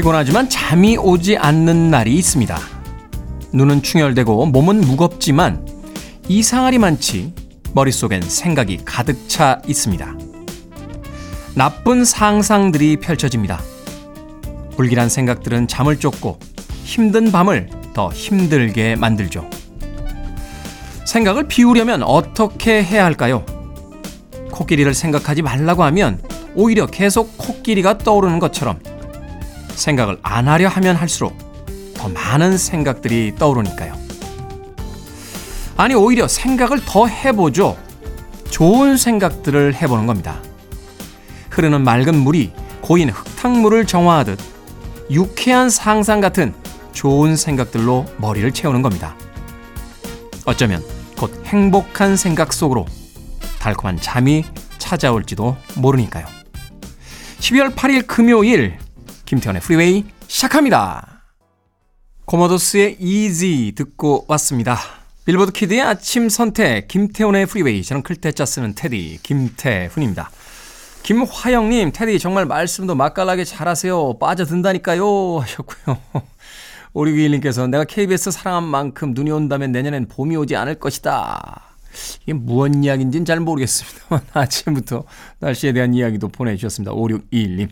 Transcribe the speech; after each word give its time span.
피곤하지만 0.00 0.48
잠이 0.48 0.96
오지 0.96 1.36
않는 1.36 1.90
날이 1.90 2.14
있습니다. 2.14 2.58
눈은 3.52 3.82
충혈되고 3.82 4.46
몸은 4.46 4.80
무겁지만 4.80 5.66
이상하리 6.26 6.78
많지 6.78 7.34
머릿속엔 7.74 8.22
생각이 8.22 8.78
가득 8.84 9.28
차 9.28 9.60
있습니다. 9.66 10.14
나쁜 11.54 12.06
상상들이 12.06 12.96
펼쳐집니다. 12.96 13.60
불길한 14.76 15.10
생각들은 15.10 15.68
잠을 15.68 15.98
쫓고 15.98 16.38
힘든 16.84 17.30
밤을 17.30 17.68
더 17.92 18.08
힘들게 18.08 18.96
만들죠. 18.96 19.50
생각을 21.04 21.46
비우려면 21.46 22.02
어떻게 22.04 22.82
해야 22.82 23.04
할까요? 23.04 23.44
코끼리를 24.50 24.94
생각하지 24.94 25.42
말라고 25.42 25.84
하면 25.84 26.22
오히려 26.54 26.86
계속 26.86 27.36
코끼리가 27.36 27.98
떠오르는 27.98 28.38
것처럼 28.38 28.78
생각을 29.80 30.18
안 30.22 30.48
하려 30.48 30.68
하면 30.68 30.96
할수록 30.96 31.36
더 31.94 32.08
많은 32.08 32.56
생각들이 32.56 33.34
떠오르니까요. 33.38 33.98
아니, 35.76 35.94
오히려 35.94 36.28
생각을 36.28 36.84
더 36.84 37.06
해보죠. 37.06 37.76
좋은 38.50 38.96
생각들을 38.96 39.74
해보는 39.74 40.06
겁니다. 40.06 40.40
흐르는 41.50 41.82
맑은 41.82 42.16
물이 42.16 42.52
고인 42.80 43.10
흙탕물을 43.10 43.86
정화하듯 43.86 44.38
유쾌한 45.10 45.70
상상 45.70 46.20
같은 46.20 46.54
좋은 46.92 47.36
생각들로 47.36 48.04
머리를 48.18 48.50
채우는 48.52 48.82
겁니다. 48.82 49.16
어쩌면 50.44 50.82
곧 51.16 51.42
행복한 51.46 52.16
생각 52.16 52.52
속으로 52.52 52.86
달콤한 53.58 53.98
잠이 54.00 54.44
찾아올지도 54.78 55.56
모르니까요. 55.76 56.26
12월 57.38 57.74
8일 57.74 58.06
금요일 58.06 58.78
김태훈의 59.30 59.62
프리웨이 59.62 60.06
시작합니다. 60.26 61.22
코모도스의 62.24 62.96
Easy 62.98 63.70
듣고 63.76 64.24
왔습니다. 64.26 64.76
빌보드 65.24 65.52
키드의 65.52 65.82
아침 65.82 66.28
선택 66.28 66.88
김태훈의 66.88 67.46
프리웨이 67.46 67.84
저는 67.84 68.02
클 68.02 68.21
태 68.21 68.35
자 68.35 68.44
쓰는 68.44 68.74
테디 68.74 69.20
김태훈입니다. 69.22 70.32
김화영님 71.04 71.92
테디 71.92 72.18
정말 72.18 72.44
말씀도 72.44 72.96
맛깔나게 72.96 73.44
잘하세요. 73.44 74.18
빠져든다니까요 74.18 75.38
하셨고요. 75.38 75.96
5621님께서 76.92 77.70
내가 77.70 77.84
KBS 77.84 78.32
사랑한 78.32 78.64
만큼 78.64 79.12
눈이 79.14 79.30
온다면 79.30 79.70
내년엔 79.70 80.08
봄이 80.08 80.34
오지 80.34 80.56
않을 80.56 80.80
것이다. 80.80 81.76
이게 82.24 82.32
무언 82.32 82.82
이야기인지는 82.82 83.24
잘 83.24 83.38
모르겠습니다만 83.38 84.22
아침부터 84.34 85.04
날씨에 85.38 85.72
대한 85.72 85.94
이야기도 85.94 86.26
보내주셨습니다. 86.26 86.90
5621님. 86.94 87.68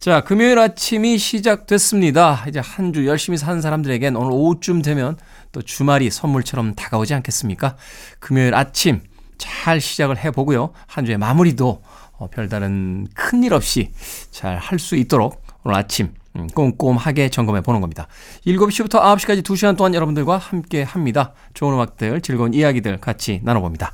자, 0.00 0.22
금요일 0.22 0.58
아침이 0.58 1.18
시작됐습니다. 1.18 2.44
이제 2.48 2.58
한 2.58 2.92
주 2.92 3.06
열심히 3.06 3.36
사는 3.36 3.60
사람들에겐 3.60 4.16
오늘 4.16 4.32
오후쯤 4.32 4.80
되면 4.82 5.16
또 5.52 5.60
주말이 5.60 6.10
선물처럼 6.10 6.74
다가오지 6.74 7.12
않겠습니까? 7.14 7.76
금요일 8.18 8.54
아침 8.54 9.02
잘 9.36 9.80
시작을 9.80 10.16
해보고요. 10.24 10.72
한 10.86 11.04
주의 11.04 11.18
마무리도 11.18 11.82
어, 12.18 12.28
별다른 12.30 13.06
큰일 13.14 13.52
없이 13.52 13.92
잘 14.30 14.58
할 14.58 14.78
수 14.78 14.96
있도록 14.96 15.42
오늘 15.64 15.76
아침 15.76 16.14
음, 16.36 16.46
꼼꼼하게 16.46 17.28
점검해 17.28 17.60
보는 17.60 17.80
겁니다. 17.82 18.06
7시부터 18.46 19.02
9시까지 19.02 19.42
2시간 19.42 19.76
동안 19.76 19.94
여러분들과 19.94 20.38
함께 20.38 20.82
합니다. 20.82 21.34
좋은 21.52 21.74
음악들, 21.74 22.22
즐거운 22.22 22.54
이야기들 22.54 22.98
같이 22.98 23.40
나눠봅니다. 23.44 23.92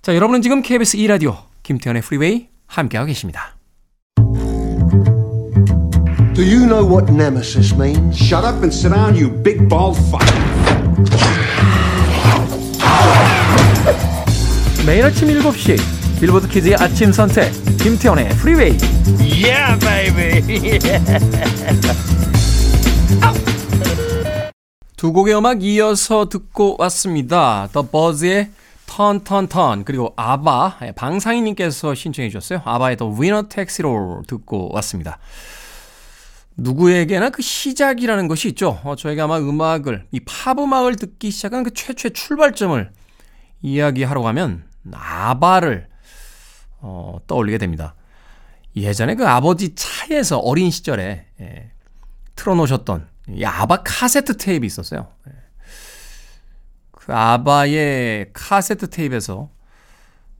자, 0.00 0.14
여러분은 0.14 0.40
지금 0.40 0.62
KBS 0.62 0.96
2라디오 0.96 1.36
김태훈의 1.62 2.00
프리웨이 2.02 2.48
함께하고 2.66 3.06
계십니다. 3.08 3.57
Do 6.38 6.44
you 6.44 6.66
know 6.66 6.84
what 6.84 7.10
nemesis 7.10 7.74
means? 7.74 8.16
Shut 8.16 8.44
up 8.44 8.62
and 8.62 8.72
sit 8.72 8.92
down, 8.92 9.16
you 9.16 9.28
big 9.28 9.68
bald 9.68 9.98
fuck. 9.98 10.22
매일 14.86 15.04
아침 15.04 15.26
7시 15.26 15.76
빌보드 16.20 16.46
키드의 16.46 16.76
아침 16.76 17.10
선택 17.10 17.50
김태훈의 17.82 18.28
프리웨이 18.36 18.78
Yeah, 19.20 19.76
baby. 19.80 20.78
두 24.96 25.12
곡의 25.12 25.36
음악 25.36 25.64
이어서 25.64 26.28
듣고 26.28 26.76
왔습니다. 26.78 27.68
The 27.72 27.88
Buzz의 27.90 28.50
Turn 28.86 29.24
Turn 29.24 29.48
Turn 29.48 29.84
그리고 29.84 30.12
아바 30.14 30.76
방상희님께서 30.94 31.96
신청해 31.96 32.28
주셨어요. 32.28 32.62
아바의 32.64 32.96
The 32.96 33.12
Winner 33.12 33.48
Takes 33.48 33.82
It 33.82 33.88
All 33.88 34.22
듣고 34.28 34.70
왔습니다. 34.74 35.18
누구에게나 36.58 37.30
그 37.30 37.40
시작이라는 37.40 38.26
것이 38.28 38.48
있죠. 38.48 38.80
어, 38.82 38.96
저희가 38.96 39.24
아마 39.24 39.38
음악을 39.38 40.06
이 40.12 40.20
팝 40.20 40.58
음악을 40.58 40.96
듣기 40.96 41.30
시작한 41.30 41.62
그 41.62 41.72
최초의 41.72 42.12
출발점을 42.12 42.90
이야기하러 43.62 44.22
가면 44.22 44.64
아바를 44.92 45.88
어, 46.80 47.18
떠올리게 47.26 47.58
됩니다. 47.58 47.94
예전에 48.76 49.14
그 49.14 49.26
아버지 49.26 49.74
차에서 49.74 50.38
어린 50.38 50.70
시절에 50.70 51.26
예, 51.40 51.70
틀어놓으셨던 52.36 53.08
이 53.30 53.44
아바 53.44 53.82
카세트 53.84 54.36
테이프 54.36 54.66
있었어요. 54.66 55.08
예. 55.28 55.32
그 56.90 57.12
아바의 57.14 58.30
카세트 58.32 58.90
테이프에서 58.90 59.50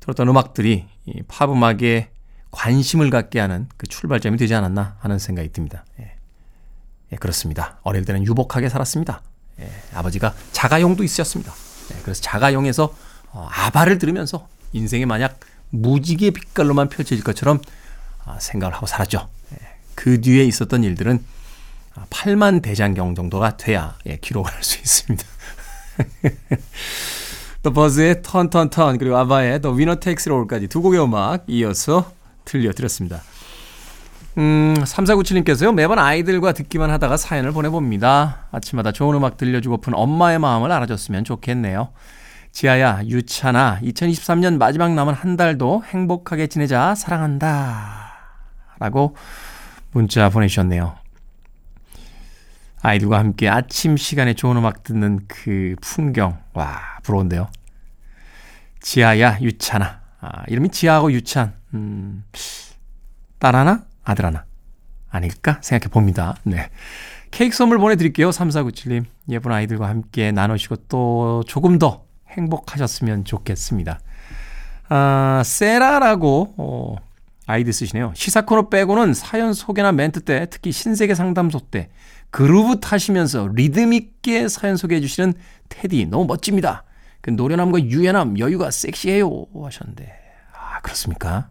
들었던 0.00 0.28
음악들이 0.28 0.86
이팝 1.06 1.50
음악에 1.50 2.10
관심을 2.50 3.10
갖게 3.10 3.40
하는 3.40 3.68
그 3.76 3.86
출발점이 3.86 4.36
되지 4.36 4.54
않았나 4.54 4.96
하는 5.00 5.18
생각이 5.18 5.50
듭니다. 5.50 5.84
예. 7.12 7.14
예, 7.14 7.16
그렇습니다. 7.16 7.78
어릴 7.82 8.04
때는 8.04 8.24
유복하게 8.24 8.68
살았습니다. 8.68 9.22
예, 9.60 9.70
아버지가 9.94 10.34
자가용도 10.52 11.02
있으셨습니다. 11.04 11.52
예, 11.92 12.00
그래서 12.02 12.20
자가용에서 12.22 12.94
어, 13.32 13.48
아바를 13.50 13.98
들으면서 13.98 14.48
인생이 14.72 15.06
만약 15.06 15.40
무지개 15.70 16.30
빛깔로만 16.30 16.88
펼쳐질 16.88 17.24
것처럼 17.24 17.60
아, 18.24 18.38
생각을 18.40 18.74
하고 18.74 18.86
살았죠. 18.86 19.28
예, 19.52 19.56
그 19.94 20.20
뒤에 20.20 20.44
있었던 20.44 20.84
일들은 20.84 21.24
8만 22.10 22.62
대장경 22.62 23.14
정도가 23.14 23.56
돼야 23.56 23.96
예, 24.06 24.16
기록을 24.18 24.52
할 24.52 24.62
수 24.62 24.78
있습니다. 24.78 25.24
Turn 28.22 28.50
Turn 28.50 28.70
Turn 28.70 28.98
그리고 28.98 29.16
아바의 29.16 29.60
Winner 29.64 29.98
Takes 29.98 30.28
It 30.28 30.32
All까지 30.32 30.68
두 30.68 30.80
곡의 30.80 31.02
음악 31.02 31.44
이어서 31.48 32.12
들려드렸습니다. 32.44 33.22
음, 34.38 34.74
3497님께서요, 34.78 35.74
매번 35.74 35.98
아이들과 35.98 36.52
듣기만 36.52 36.90
하다가 36.90 37.16
사연을 37.16 37.50
보내봅니다. 37.50 38.46
아침마다 38.52 38.92
좋은 38.92 39.16
음악 39.16 39.36
들려주고픈 39.36 39.94
엄마의 39.94 40.38
마음을 40.38 40.70
알아줬으면 40.70 41.24
좋겠네요. 41.24 41.92
지아야, 42.52 43.02
유찬아, 43.04 43.80
2023년 43.82 44.58
마지막 44.58 44.94
남은 44.94 45.14
한 45.14 45.36
달도 45.36 45.82
행복하게 45.84 46.46
지내자, 46.46 46.94
사랑한다. 46.94 48.12
라고 48.78 49.16
문자 49.90 50.28
보내주셨네요. 50.28 50.94
아이들과 52.80 53.18
함께 53.18 53.48
아침 53.48 53.96
시간에 53.96 54.34
좋은 54.34 54.56
음악 54.56 54.84
듣는 54.84 55.18
그 55.26 55.74
풍경, 55.80 56.38
와, 56.52 56.80
부러운데요. 57.02 57.48
지아야, 58.80 59.40
유찬아. 59.40 60.00
아, 60.20 60.44
이름이 60.46 60.68
지아하고 60.68 61.10
유찬. 61.10 61.54
음, 61.74 62.22
딸 63.40 63.56
하나? 63.56 63.87
아들 64.08 64.24
하나. 64.24 64.46
아닐까? 65.10 65.58
생각해 65.60 65.90
봅니다. 65.90 66.34
네. 66.42 66.70
케이크 67.30 67.54
선물 67.54 67.78
보내드릴게요. 67.78 68.30
3497님. 68.30 69.04
예쁜 69.28 69.52
아이들과 69.52 69.86
함께 69.86 70.32
나누시고 70.32 70.76
또 70.88 71.44
조금 71.46 71.78
더 71.78 72.04
행복하셨으면 72.28 73.26
좋겠습니다. 73.26 74.00
아, 74.88 75.42
세라라고, 75.44 76.54
어, 76.56 76.96
아이디 77.46 77.70
쓰시네요. 77.70 78.12
시사 78.14 78.46
코너 78.46 78.70
빼고는 78.70 79.12
사연 79.12 79.52
소개나 79.52 79.92
멘트 79.92 80.20
때, 80.20 80.46
특히 80.50 80.72
신세계 80.72 81.14
상담소 81.14 81.60
때, 81.70 81.90
그루브 82.30 82.80
타시면서 82.80 83.50
리듬 83.54 83.92
있게 83.92 84.48
사연 84.48 84.76
소개해 84.78 85.02
주시는 85.02 85.34
테디, 85.68 86.06
너무 86.06 86.24
멋집니다. 86.24 86.84
그 87.20 87.28
노련함과 87.30 87.82
유연함, 87.82 88.38
여유가 88.38 88.70
섹시해요. 88.70 89.46
하셨는데. 89.54 90.10
아, 90.54 90.80
그렇습니까? 90.80 91.50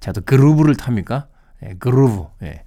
저도 0.00 0.22
그루브를 0.22 0.74
탑니까? 0.74 1.28
예, 1.64 1.74
그루브. 1.78 2.26
예. 2.42 2.62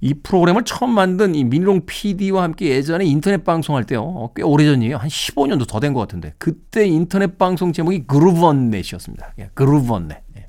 이 0.00 0.14
프로그램을 0.14 0.62
처음 0.64 0.90
만든 0.90 1.34
이 1.34 1.42
민롱 1.42 1.82
PD와 1.86 2.44
함께 2.44 2.68
예전에 2.68 3.04
인터넷 3.04 3.42
방송할 3.42 3.82
때요. 3.84 4.02
어, 4.02 4.32
꽤 4.34 4.42
오래전이에요. 4.42 4.96
한 4.96 5.08
15년도 5.08 5.66
더 5.66 5.80
된 5.80 5.92
것 5.92 6.00
같은데. 6.00 6.34
그때 6.38 6.86
인터넷 6.86 7.36
방송 7.36 7.72
제목이 7.72 8.06
그루브언넷이었습니다. 8.06 9.34
예, 9.40 9.50
그루브언넷. 9.54 10.22
예. 10.36 10.40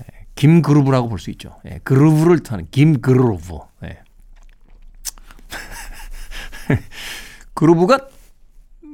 예, 0.00 0.04
김그루브라고 0.36 1.08
볼 1.10 1.18
수 1.18 1.30
있죠. 1.32 1.56
예, 1.66 1.80
그루브를 1.84 2.38
타는 2.42 2.68
김그루브. 2.70 3.58
예. 3.84 3.98
그루브가 7.54 8.08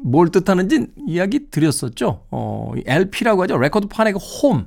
뭘 0.05 0.29
뜻하는지 0.31 0.89
이야기 1.07 1.51
드렸었죠. 1.51 2.25
어, 2.31 2.73
LP라고 2.85 3.43
하죠. 3.45 3.59
레코드 3.59 3.87
판의 3.89 4.13
그 4.13 4.19
홈. 4.19 4.67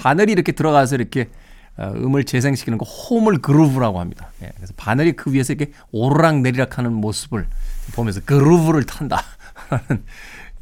바늘이 0.00 0.32
이렇게 0.32 0.52
들어가서 0.52 0.94
이렇게 0.96 1.28
어, 1.76 1.92
음을 1.94 2.24
재생시키는 2.24 2.78
거 2.78 2.86
홈을 2.86 3.38
그루브라고 3.38 4.00
합니다. 4.00 4.30
예, 4.42 4.50
그래서 4.56 4.72
바늘이 4.76 5.12
그 5.12 5.32
위에서 5.32 5.52
이렇게 5.52 5.72
오르락 5.92 6.40
내리락 6.40 6.78
하는 6.78 6.92
모습을 6.94 7.46
보면서 7.94 8.20
그루브를 8.24 8.84
탄다. 8.84 9.22
라는 9.68 10.04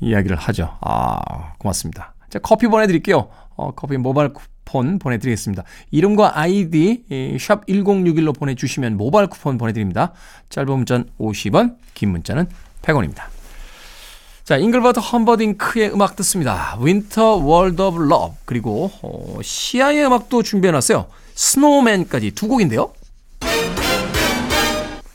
이야기를 0.00 0.36
하죠. 0.36 0.76
아, 0.80 1.52
고맙습니다. 1.58 2.14
자, 2.30 2.40
커피 2.40 2.66
보내드릴게요. 2.66 3.28
어, 3.56 3.70
커피 3.74 3.96
모바일 3.96 4.32
쿠폰 4.32 4.98
보내드리겠습니다. 4.98 5.62
이름과 5.92 6.38
아이디 6.38 7.04
샵 7.40 7.64
1061로 7.66 8.36
보내주시면 8.36 8.96
모바일 8.96 9.28
쿠폰 9.28 9.56
보내드립니다. 9.56 10.12
짧은 10.50 10.68
문자는 10.68 11.06
50원, 11.18 11.76
긴 11.94 12.10
문자는 12.10 12.48
100원입니다. 12.82 13.37
자, 14.48 14.56
잉글버트 14.56 15.00
험버딩크의 15.00 15.92
음악 15.92 16.16
듣습니다. 16.16 16.78
Winter 16.80 17.38
World 17.38 17.82
of 17.82 18.02
Love 18.02 18.36
그리고 18.46 18.90
어, 19.02 19.40
시아의 19.42 20.06
음악도 20.06 20.42
준비해놨어요. 20.42 21.04
Snowman까지 21.34 22.30
두 22.30 22.48
곡인데요. 22.48 22.90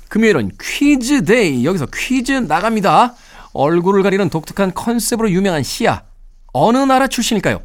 금요일은 0.08 0.52
퀴즈 0.62 1.24
데이. 1.24 1.66
여기서 1.66 1.88
퀴즈 1.92 2.32
나갑니다. 2.32 3.16
얼굴을 3.54 4.04
가리는 4.04 4.30
독특한 4.30 4.72
컨셉으로 4.72 5.32
유명한 5.32 5.64
시아. 5.64 6.04
어느 6.54 6.78
나라 6.78 7.08
출신일까요? 7.08 7.64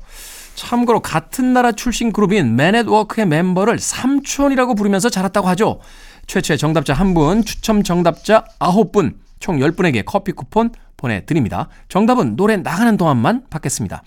참고로 0.55 1.01
같은 1.01 1.53
나라 1.53 1.73
출신 1.73 2.13
그룹인 2.13 2.57
Men 2.57 2.76
at 2.76 2.88
Work의 2.88 3.27
멤버를 3.27 3.79
삼촌이라고 3.79 4.75
부르면서 4.75 5.11
자랐다고 5.11 5.47
하죠. 5.49 5.81
최초의 6.29 6.57
정답자 6.57 6.95
1분, 6.95 7.45
추첨 7.45 7.83
정답자 7.83 8.47
9분, 8.59 9.17
총 9.41 9.59
10분에게 9.59 10.05
커피 10.05 10.33
쿠폰 10.33 10.71
보내드립니다. 10.97 11.69
정답은 11.89 12.37
노래 12.37 12.57
나가는 12.57 12.97
동안만 12.97 13.45
받겠습니다. 13.51 14.03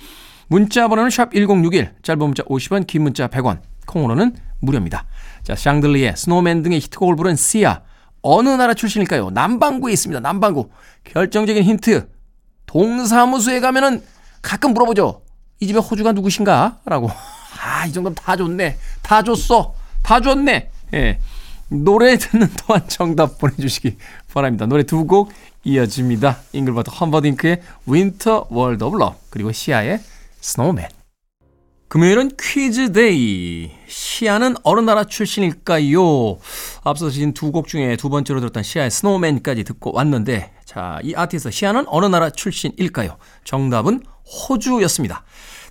문자 0.47 0.87
번호는 0.87 1.09
샵 1.09 1.31
1061, 1.33 1.93
짧은 2.03 2.19
문자 2.19 2.43
50원, 2.43 2.85
긴 2.85 3.03
문자 3.03 3.27
100원, 3.27 3.61
콩으로는 3.87 4.35
무료입니다. 4.59 5.05
자, 5.43 5.55
Chandelier, 5.55 6.15
Snowman 6.17 6.63
등의 6.63 6.79
히트곡을 6.81 7.15
부른 7.15 7.35
시아. 7.35 7.81
어느 8.21 8.49
나라 8.49 8.73
출신일까요? 8.73 9.31
남반구에 9.31 9.93
있습니다. 9.93 10.19
남반구. 10.19 10.69
결정적인 11.05 11.63
힌트. 11.63 12.09
동사무소에 12.67 13.59
가면은 13.59 14.03
가끔 14.41 14.73
물어보죠. 14.73 15.21
이 15.59 15.67
집에 15.67 15.79
호주가 15.79 16.11
누구신가? 16.11 16.81
라고. 16.85 17.09
아, 17.63 17.85
이 17.85 17.91
정도면 17.91 18.15
다 18.15 18.35
줬네. 18.35 18.77
다 19.01 19.23
줬어. 19.23 19.73
다 20.03 20.19
줬네. 20.19 20.69
예. 20.93 21.19
노래 21.71 22.17
듣는 22.17 22.49
동안 22.57 22.87
정답 22.87 23.37
보내주시기 23.39 23.97
바랍니다. 24.33 24.65
노래 24.65 24.83
두 24.83 25.05
곡 25.07 25.31
이어집니다. 25.63 26.39
잉글버트 26.53 26.91
험버딩크의 26.91 27.61
Winter 27.87 28.41
World 28.51 28.83
of 28.83 28.97
Love 28.97 29.19
그리고 29.29 29.51
시아의 29.51 29.99
Snowman. 30.43 30.89
금요일은 31.87 32.31
퀴즈 32.39 32.91
데이. 32.91 33.71
시아는 33.87 34.55
어느 34.63 34.79
나라 34.79 35.03
출신일까요? 35.05 36.39
앞서 36.83 37.09
주신 37.09 37.33
두 37.33 37.51
곡 37.51 37.67
중에 37.67 37.95
두 37.95 38.09
번째로 38.09 38.39
들었던 38.39 38.63
시아의 38.63 38.89
Snowman까지 38.91 39.63
듣고 39.65 39.91
왔는데, 39.93 40.53
자, 40.65 40.99
이 41.03 41.13
아티스트 41.15 41.51
시아는 41.51 41.85
어느 41.87 42.05
나라 42.05 42.29
출신일까요? 42.29 43.17
정답은 43.43 44.03
호주였습니다. 44.25 45.23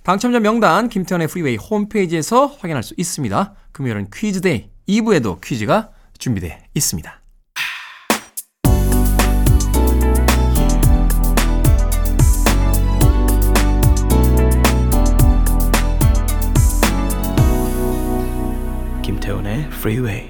당첨자 0.03 0.39
명단 0.39 0.89
김태훈의 0.89 1.27
프리웨이 1.27 1.57
홈페이지에서 1.57 2.47
확인할 2.59 2.83
수 2.83 2.93
있습니다. 2.97 3.53
금요일은 3.71 4.09
퀴즈 4.13 4.41
데이. 4.41 4.70
2부에도 4.91 5.39
퀴즈가 5.41 5.91
준비되어 6.17 6.57
있습니다. 6.73 7.21
김태훈의 19.01 19.67
Freeway. 19.67 20.29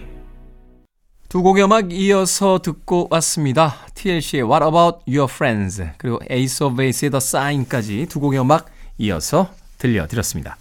두 1.28 1.42
곡의 1.42 1.64
음악 1.64 1.92
이어서 1.92 2.60
듣고 2.60 3.08
왔습니다. 3.10 3.74
TLC의 3.96 4.44
What 4.44 4.64
About 4.64 5.00
Your 5.08 5.32
Friends 5.32 5.84
그리고 5.98 6.20
Ace 6.30 6.66
of 6.66 6.76
Base의 6.76 7.10
The 7.10 7.18
Sign까지 7.18 8.06
두 8.08 8.20
곡의 8.20 8.40
음악 8.40 8.68
이어서 9.00 9.50
들려드렸습니다. 9.80 10.58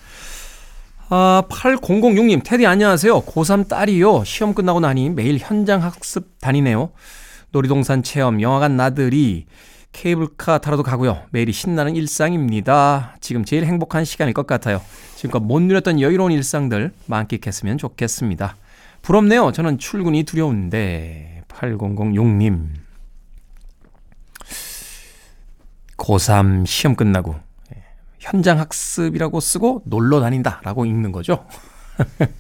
아, 1.13 1.43
8006님, 1.51 2.43
테디 2.45 2.67
안녕하세요. 2.67 3.23
고3 3.23 3.67
딸이요. 3.67 4.23
시험 4.23 4.55
끝나고 4.55 4.79
나니 4.79 5.11
매일 5.11 5.39
현장 5.39 5.83
학습 5.83 6.39
다니네요. 6.41 6.93
놀이동산 7.51 8.05
체험, 8.05 8.41
영화관 8.41 8.77
나들이, 8.77 9.47
케이블카 9.91 10.59
타러도 10.59 10.85
가고요. 10.85 11.23
매일이 11.33 11.51
신나는 11.53 11.97
일상입니다. 11.97 13.17
지금 13.21 13.45
제일 13.45 13.65
행복한 13.65 14.05
시간일 14.05 14.35
것 14.35 14.47
같아요. 14.47 14.81
지금껏 15.17 15.41
못 15.41 15.61
누렸던 15.61 16.01
여유로운 16.01 16.31
일상들 16.31 16.93
만끽했으면 17.07 17.77
좋겠습니다. 17.77 18.55
부럽네요. 19.03 19.51
저는 19.51 19.79
출근이 19.79 20.23
두려운데. 20.23 21.43
8006님. 21.49 22.69
고3 25.97 26.67
시험 26.67 26.95
끝나고 26.95 27.35
현장 28.21 28.59
학습이라고 28.61 29.41
쓰고 29.41 29.83
놀러 29.87 30.21
다닌다라고 30.21 30.85
읽는 30.85 31.11
거죠. 31.11 31.47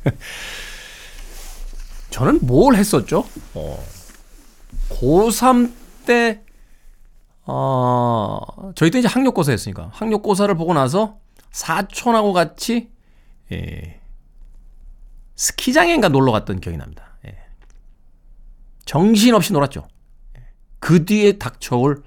저는 2.10 2.40
뭘 2.42 2.76
했었죠? 2.76 3.24
어, 3.54 3.82
고3 4.90 5.72
때, 6.04 6.42
어, 7.46 8.38
저희 8.74 8.90
때 8.90 8.98
이제 8.98 9.08
학력고사 9.08 9.52
했으니까. 9.52 9.90
학력고사를 9.94 10.54
보고 10.54 10.74
나서 10.74 11.18
사촌하고 11.50 12.34
같이, 12.34 12.90
예, 13.50 14.00
스키장인가 15.36 16.08
놀러 16.08 16.30
갔던 16.32 16.60
기억이 16.60 16.76
납니다. 16.76 17.16
예. 17.26 17.38
정신없이 18.84 19.54
놀았죠. 19.54 19.88
예. 20.36 20.42
그 20.78 21.06
뒤에 21.06 21.38
닥쳐올 21.38 22.02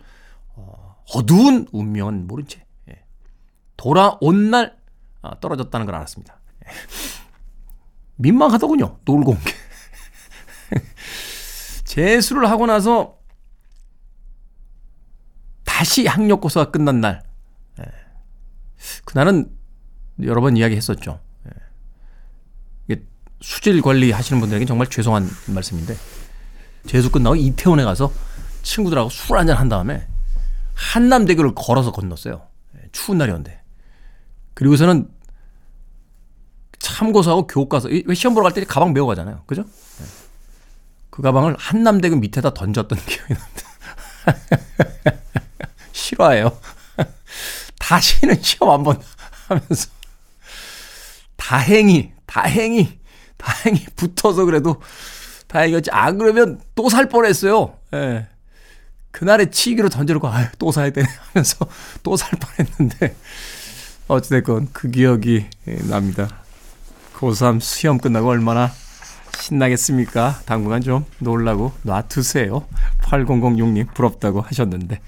어, 0.55 0.97
어두운 1.15 1.67
운명은 1.71 2.27
모른 2.27 2.45
채 2.45 2.63
돌아온 3.77 4.49
날 4.51 4.77
아, 5.21 5.39
떨어졌다는 5.39 5.85
걸 5.85 5.95
알았습니다. 5.95 6.39
민망하더군요. 8.15 8.99
놀고 9.05 9.31
온 9.31 9.39
게. 9.39 9.53
재수를 11.83 12.49
하고 12.49 12.65
나서 12.65 13.17
다시 15.63 16.07
학력고사가 16.07 16.71
끝난 16.71 17.01
날. 17.01 17.23
예. 17.79 17.83
그날은 19.05 19.51
여러 20.23 20.41
번 20.41 20.57
이야기했었죠. 20.57 21.19
예. 22.89 22.95
수질 23.41 23.81
관리 23.81 24.11
하시는 24.11 24.39
분들에게 24.39 24.65
정말 24.65 24.87
죄송한 24.87 25.27
말씀인데 25.47 25.95
재수 26.87 27.11
끝나고 27.11 27.35
이태원에 27.35 27.83
가서 27.83 28.11
친구들하고 28.61 29.09
술 29.09 29.37
한잔 29.37 29.57
한 29.57 29.67
다음에 29.67 30.07
한남대교를 30.75 31.53
걸어서 31.55 31.91
건넜어요. 31.91 32.47
예, 32.77 32.87
추운 32.91 33.17
날이었는데. 33.17 33.62
그리고서는 34.53 35.07
참고서하고 36.79 37.47
교과서, 37.47 37.89
왜 38.05 38.13
시험 38.15 38.33
보러 38.33 38.43
갈 38.43 38.53
때 38.53 38.63
가방 38.65 38.93
메고 38.93 39.07
가잖아요. 39.07 39.43
그죠? 39.45 39.63
네. 39.63 40.05
그 41.09 41.21
가방을 41.21 41.55
한남대교 41.57 42.17
밑에다 42.17 42.53
던졌던 42.53 42.97
기억이 43.05 43.33
납니다. 43.33 43.69
실화예요. 45.91 46.57
다시는 47.79 48.41
시험 48.41 48.71
한번 48.71 48.99
하면서 49.47 49.89
다행히, 51.35 52.13
다행히, 52.25 52.99
다행히 53.37 53.85
붙어서 53.95 54.45
그래도 54.45 54.81
다행이었지. 55.47 55.91
안 55.91 56.17
그러면 56.17 56.61
또 56.75 56.89
살 56.89 57.09
뻔했어요. 57.09 57.77
예. 57.93 57.97
네. 57.97 58.27
그날의 59.11 59.51
치기로 59.51 59.89
던져놓고, 59.89 60.27
아유, 60.27 60.47
또 60.57 60.71
사야 60.71 60.89
되네 60.89 61.07
하면서 61.33 61.67
또 62.01 62.15
살 62.15 62.31
뻔했는데, 62.39 63.15
어찌됐건 64.07 64.69
그 64.73 64.89
기억이 64.89 65.45
납니다. 65.89 66.29
고3 67.15 67.59
시험 67.61 67.97
끝나고 67.97 68.29
얼마나 68.29 68.71
신나겠습니까? 69.39 70.41
당분간 70.45 70.81
좀 70.81 71.05
놀라고 71.19 71.71
놔두세요. 71.83 72.65
8006님 73.01 73.93
부럽다고 73.93 74.41
하셨는데. 74.41 74.99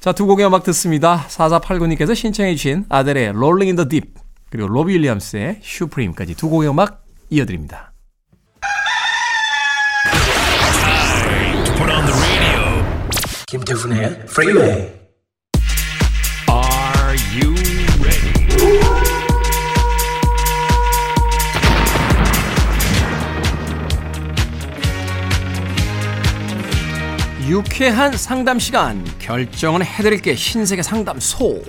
자, 0.00 0.12
두 0.12 0.26
곡의 0.26 0.46
음악 0.46 0.64
듣습니다. 0.64 1.26
4489님께서 1.28 2.14
신청해 2.14 2.56
주신 2.56 2.84
아델의 2.88 3.28
Rolling 3.30 3.68
in 3.68 3.76
the 3.76 3.88
Deep 3.88 4.14
그리고 4.50 4.68
로비 4.68 4.94
윌리엄스의 4.94 5.60
슈프림까지 5.62 6.34
두 6.34 6.48
곡의 6.50 6.68
음악 6.70 7.04
이어드립니다. 7.30 7.92
김태훈의 13.46 14.24
Freeway. 14.28 14.80
Are 14.80 15.01
유쾌한 27.52 28.16
상담 28.16 28.58
시간 28.58 29.04
결정은 29.18 29.84
해드릴게 29.84 30.34
신세계 30.34 30.82
상담소. 30.82 31.62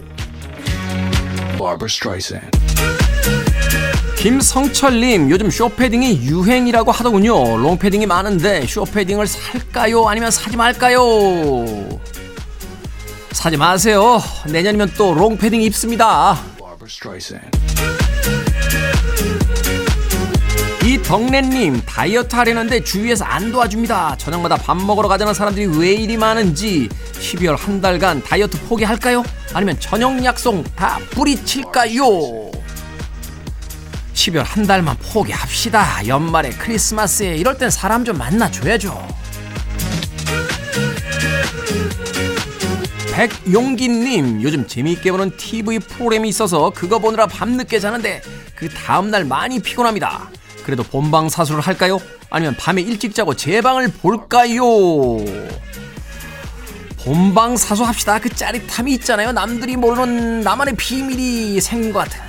김성철님, 4.17 5.29
요즘 5.29 5.49
숏패딩이 5.49 6.21
유행이라고 6.23 6.89
하더군요. 6.89 7.57
롱패딩이 7.57 8.05
많은데 8.05 8.65
숏패딩을 8.65 9.27
살까요? 9.27 10.07
아니면 10.07 10.31
사지 10.31 10.55
말까요? 10.55 11.01
사지 13.33 13.57
마세요. 13.57 14.21
내년이면 14.47 14.93
또 14.97 15.13
롱패딩 15.13 15.61
입습니다. 15.63 16.39
이덕래님 21.13 21.83
다이어트 21.85 22.35
하려는데 22.35 22.83
주위에서 22.83 23.23
안 23.23 23.51
도와줍니다. 23.51 24.15
저녁마다 24.17 24.55
밥 24.55 24.75
먹으러 24.77 25.07
가자는 25.07 25.35
사람들이 25.35 25.67
왜 25.77 25.93
이리 25.93 26.17
많은지 26.17 26.89
12월 26.89 27.55
한 27.55 27.79
달간 27.81 28.23
다이어트 28.23 28.59
포기할까요? 28.61 29.23
아니면 29.53 29.79
저녁 29.79 30.25
약속 30.25 30.63
다 30.75 30.97
뿌리칠까요? 31.11 32.49
12월 34.15 34.43
한 34.43 34.65
달만 34.65 34.97
포기합시다. 34.97 36.07
연말에 36.07 36.49
크리스마스에 36.49 37.35
이럴 37.35 37.59
땐 37.59 37.69
사람 37.69 38.03
좀 38.03 38.17
만나줘야죠. 38.17 39.07
백용기님 43.13 44.41
요즘 44.41 44.67
재미있게 44.67 45.11
보는 45.11 45.37
TV 45.37 45.77
프로그램이 45.77 46.27
있어서 46.29 46.71
그거 46.71 46.97
보느라 46.97 47.27
밤늦게 47.27 47.79
자는데 47.79 48.23
그 48.55 48.67
다음날 48.67 49.25
많이 49.25 49.59
피곤합니다. 49.59 50.31
그래도 50.63 50.83
본방 50.83 51.29
사수를 51.29 51.61
할까요? 51.61 51.99
아니면 52.29 52.55
밤에 52.57 52.81
일찍 52.81 53.13
자고 53.13 53.35
제 53.35 53.61
방을 53.61 53.89
볼까요? 54.01 54.63
본방 57.03 57.57
사수합시다. 57.57 58.19
그 58.19 58.29
짜릿함이 58.29 58.93
있잖아요. 58.93 59.33
남들이 59.33 59.75
모르는 59.75 60.41
나만의 60.41 60.75
비밀이 60.77 61.59
생긴 61.59 61.91
것 61.91 61.99
같아. 61.99 62.23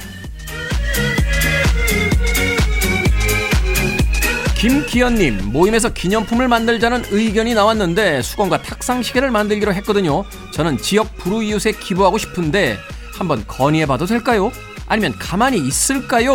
김기현님 4.65 5.53
모임에서 5.53 5.91
기념품을 5.91 6.49
만들자는 6.49 7.05
의견이 7.11 7.53
나왔는데 7.55 8.23
수건과 8.23 8.63
탁상 8.63 9.03
시계를 9.03 9.31
만들기로 9.31 9.75
했거든요. 9.75 10.25
저는 10.53 10.79
지역 10.79 11.15
불우이웃에 11.19 11.73
기부하고 11.73 12.17
싶은데 12.17 12.79
한번 13.13 13.45
건의해봐도 13.47 14.07
될까요? 14.07 14.51
아니면 14.87 15.15
가만히 15.19 15.59
있을까요? 15.59 16.33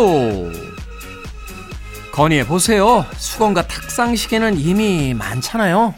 건의해 2.12 2.46
보세요. 2.46 3.04
수건과 3.16 3.66
탁상 3.66 4.16
시계는 4.16 4.58
이미 4.58 5.14
많잖아요. 5.14 5.94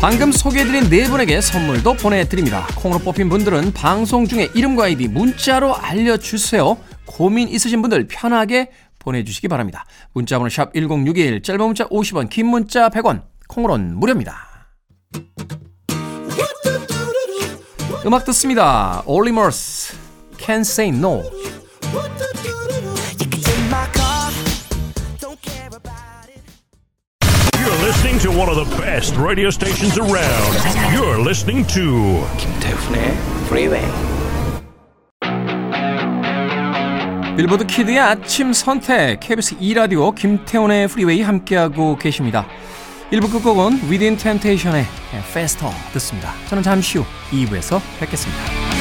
방금 0.00 0.30
소개해드린 0.30 0.88
네 0.88 1.08
분에게 1.08 1.40
선물도 1.40 1.94
보내드립니다. 1.94 2.66
콩으로 2.76 3.00
뽑힌 3.00 3.28
분들은 3.28 3.72
방송 3.72 4.26
중에 4.26 4.50
이름과 4.54 4.84
아이디 4.84 5.08
문자로 5.08 5.74
알려주세요. 5.76 6.76
고민 7.06 7.48
있으신 7.48 7.80
분들 7.82 8.06
편하게 8.08 8.70
보내주시기 8.98 9.48
바랍니다. 9.48 9.84
문자번호 10.12 10.48
샵 10.48 10.72
1061, 10.74 11.42
짧은 11.42 11.64
문자 11.64 11.84
50원, 11.88 12.28
긴 12.28 12.46
문자 12.46 12.88
100원, 12.88 13.22
콩으로는 13.48 13.96
무료입니다. 13.98 14.66
음악 18.04 18.24
듣습니다. 18.26 19.02
올리머스, 19.06 20.05
Can't 20.46 20.64
Say 20.64 20.92
No. 20.92 21.24
You're 27.58 27.82
listening 27.82 28.20
to 28.20 28.30
one 28.30 28.48
of 28.48 28.54
the 28.54 28.76
best 28.80 29.16
radio 29.16 29.50
stations 29.50 29.98
around. 29.98 30.54
You're 30.94 31.18
listening 31.18 31.66
to 31.74 32.22
김태훈의 32.38 33.16
Freeway. 33.46 33.84
빌보드 37.36 37.66
키드의 37.66 37.98
아침 37.98 38.52
선택 38.52 39.18
KBS 39.18 39.56
2 39.58 39.74
라디오 39.74 40.12
김태훈의 40.12 40.86
프리웨이 40.86 41.22
함께하고 41.22 41.96
계십니다. 41.96 42.46
1부 43.10 43.32
끝곡은 43.32 43.90
Within 43.90 44.16
Temptation의 44.16 44.84
Faster 45.28 45.74
듣습니다. 45.94 46.32
저는 46.48 46.62
잠시 46.62 46.98
후 46.98 47.04
2부에서 47.32 47.80
뵙겠습니다. 47.98 48.75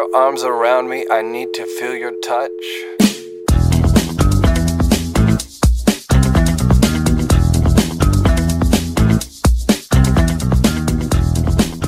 Your 0.00 0.16
arms 0.16 0.42
around 0.42 0.88
me. 0.88 1.04
I 1.10 1.20
need 1.20 1.52
to 1.54 1.64
feel 1.78 1.94
your 1.94 2.14
touch. 2.22 2.50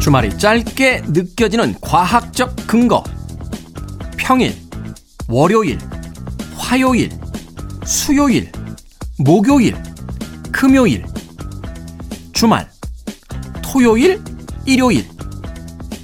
주말이 0.03 0.37
짧게 0.37 1.03
느껴지는 1.07 1.77
과학적 1.81 2.55
근거. 2.67 3.03
평일, 4.19 4.55
월요일, 5.29 5.79
화요일, 6.57 7.11
수요일, 7.87 8.53
목요일, 9.19 9.75
금요일, 10.53 11.07
주말, 12.35 12.69
토요일, 13.63 14.21
일요일. 14.67 15.07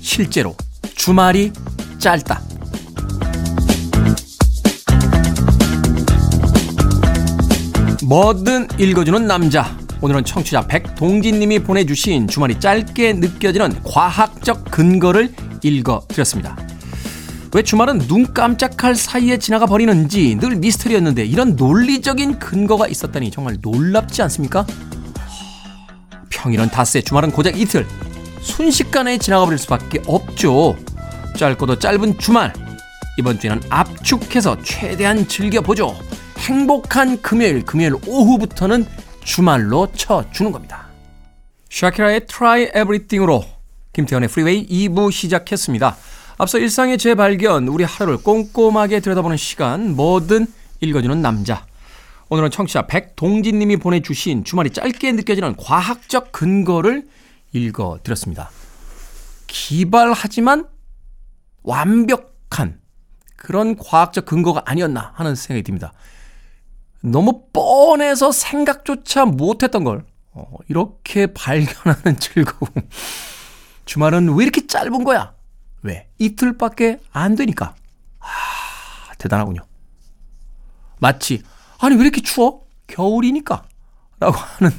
실제로 0.01 0.57
주말이 0.95 1.53
짧다. 1.99 2.41
뭐든 8.05 8.69
읽어주는 8.79 9.27
남자. 9.27 9.77
오늘은 10.01 10.25
청취자 10.25 10.67
백동진님이 10.69 11.59
보내주신 11.59 12.29
주말이 12.29 12.59
짧게 12.61 13.15
느껴지는 13.15 13.83
과학적 13.83 14.71
근거를 14.71 15.35
읽어드렸습니다. 15.63 16.57
왜 17.53 17.63
주말은 17.63 17.99
눈 18.07 18.33
깜짝할 18.33 18.95
사이에 18.95 19.39
지나가 19.39 19.67
버리는지 19.67 20.37
늘 20.37 20.57
미스터리였는데 20.57 21.25
이런 21.25 21.57
논리적인 21.57 22.39
근거가 22.39 22.87
있었다니 22.87 23.31
정말 23.31 23.59
놀랍지 23.61 24.23
않습니까? 24.23 24.65
평일은 26.29 26.69
닷새, 26.69 27.01
주말은 27.01 27.33
고작 27.33 27.59
이틀. 27.59 27.87
순식간에 28.41 29.19
지나가 29.19 29.45
버릴 29.45 29.59
수밖에 29.59 30.01
없죠. 30.07 30.77
짧고도 31.37 31.79
짧은 31.79 32.19
주말. 32.19 32.53
이번 33.19 33.39
주에는 33.39 33.63
압축해서 33.69 34.63
최대한 34.63 35.27
즐겨보죠. 35.27 35.97
행복한 36.39 37.21
금요일, 37.21 37.65
금요일 37.65 37.95
오후부터는 38.07 38.87
주말로 39.25 39.91
쳐주는 39.93 40.53
겁니다. 40.53 40.89
샤키라의 41.71 42.27
Try 42.27 42.63
Everything으로 42.69 43.45
김태현의 43.93 44.29
프리웨이 44.29 44.67
2부 44.67 45.13
시작했습니다. 45.13 45.97
앞서 46.39 46.59
일상의 46.59 46.99
재발견, 46.99 47.67
우리 47.69 47.85
하루를 47.85 48.23
꼼꼼하게 48.23 49.01
들여다보는 49.01 49.37
시간, 49.37 49.97
뭐든 49.97 50.47
읽어주는 50.81 51.21
남자. 51.21 51.67
오늘은 52.31 52.51
청취자 52.51 52.87
백동진님이 52.87 53.79
보내주신 53.79 54.45
주말이 54.45 54.71
짧게 54.71 55.13
느껴지는 55.13 55.57
과학적 55.57 56.31
근거를 56.31 57.09
읽어드렸습니다. 57.53 58.51
기발하지만 59.47 60.67
완벽한 61.63 62.81
그런 63.37 63.77
과학적 63.77 64.27
근거가 64.27 64.63
아니었나 64.67 65.13
하는 65.15 65.35
생각이 65.35 65.63
듭니다. 65.63 65.93
너무 67.01 67.45
뻔해서 67.53 68.33
생각조차 68.33 69.25
못했던 69.25 69.85
걸 69.85 70.05
어, 70.33 70.57
이렇게 70.69 71.27
발견하는 71.33 72.19
즐거움. 72.21 72.71
주말은 73.85 74.35
왜 74.37 74.45
이렇게 74.45 74.67
짧은 74.67 75.05
거야? 75.05 75.35
왜? 75.83 76.09
이틀밖에 76.19 76.99
안 77.13 77.37
되니까. 77.37 77.75
아, 78.19 78.27
대단하군요. 79.19 79.63
마치 80.99 81.43
아니 81.79 81.95
왜 81.95 82.03
이렇게 82.03 82.21
추워? 82.21 82.67
겨울이니까. 82.89 83.65
라고 84.21 84.37
하는 84.37 84.73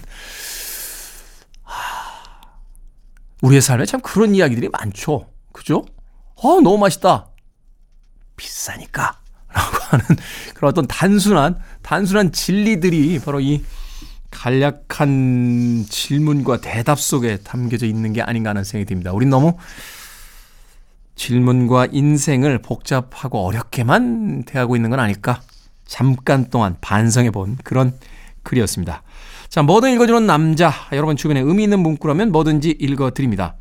우리의 3.41 3.62
삶에 3.62 3.86
참 3.86 4.01
그런 4.01 4.36
이야기들이 4.36 4.69
많죠. 4.69 5.29
그죠? 5.53 5.86
어, 6.41 6.62
너무 6.62 6.77
맛있다. 6.77 7.27
비싸니까. 8.36 9.19
라고 9.51 9.77
하는 9.89 10.05
그런 10.53 10.69
어떤 10.69 10.88
단순한, 10.88 11.60
단순한 11.81 12.31
진리들이 12.31 13.19
바로 13.19 13.39
이 13.39 13.63
간략한 14.31 15.86
질문과 15.89 16.62
대답 16.62 17.00
속에 17.00 17.38
담겨져 17.38 17.88
있는 17.88 18.13
게 18.13 18.22
아닌가 18.22 18.51
하는 18.51 18.63
생각이 18.63 18.88
듭니다. 18.88 19.12
우린 19.12 19.29
너무 19.29 19.58
질문과 21.15 21.88
인생을 21.91 22.62
복잡하고 22.62 23.46
어렵게만 23.46 24.43
대하고 24.43 24.75
있는 24.75 24.89
건 24.89 25.00
아닐까? 25.00 25.41
잠깐 25.86 26.50
동안 26.50 26.77
반성해 26.79 27.31
본 27.31 27.58
그런 27.63 27.98
글이었습니다. 28.43 29.03
자, 29.50 29.63
뭐든 29.63 29.91
읽어주는 29.93 30.25
남자. 30.25 30.72
여러분 30.93 31.17
주변에 31.17 31.41
의미 31.41 31.63
있는 31.63 31.79
문구라면 31.79 32.31
뭐든지 32.31 32.77
읽어드립니다. 32.79 33.55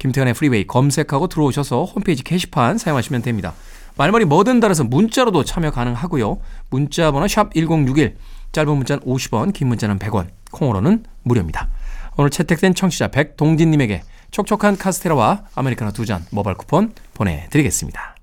김태훈의 0.00 0.34
프리웨이 0.34 0.66
검색하고 0.66 1.28
들어오셔서 1.28 1.84
홈페이지 1.84 2.24
게시판 2.24 2.78
사용하시면 2.78 3.22
됩니다. 3.22 3.52
말머리 3.96 4.24
뭐든 4.24 4.58
달아서 4.58 4.84
문자로도 4.84 5.44
참여 5.44 5.70
가능하고요. 5.70 6.38
문자 6.70 7.10
번호 7.12 7.28
샵 7.28 7.52
1061, 7.54 8.16
짧은 8.52 8.76
문자는 8.76 9.04
50원, 9.04 9.52
긴 9.52 9.68
문자는 9.68 9.98
100원, 9.98 10.28
콩으로는 10.50 11.04
무료입니다. 11.22 11.68
오늘 12.16 12.30
채택된 12.30 12.74
청취자 12.74 13.08
백동진님에게 13.08 14.02
촉촉한 14.30 14.78
카스테라와 14.78 15.42
아메리카노 15.54 15.92
두 15.92 16.06
잔 16.06 16.24
모바일 16.30 16.56
쿠폰 16.56 16.92
보내드리겠습니다. 17.14 18.16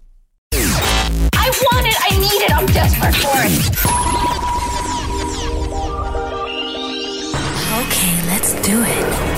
Okay, 7.77 8.13
let's 8.27 8.53
do 8.63 8.81
it. 8.81 9.36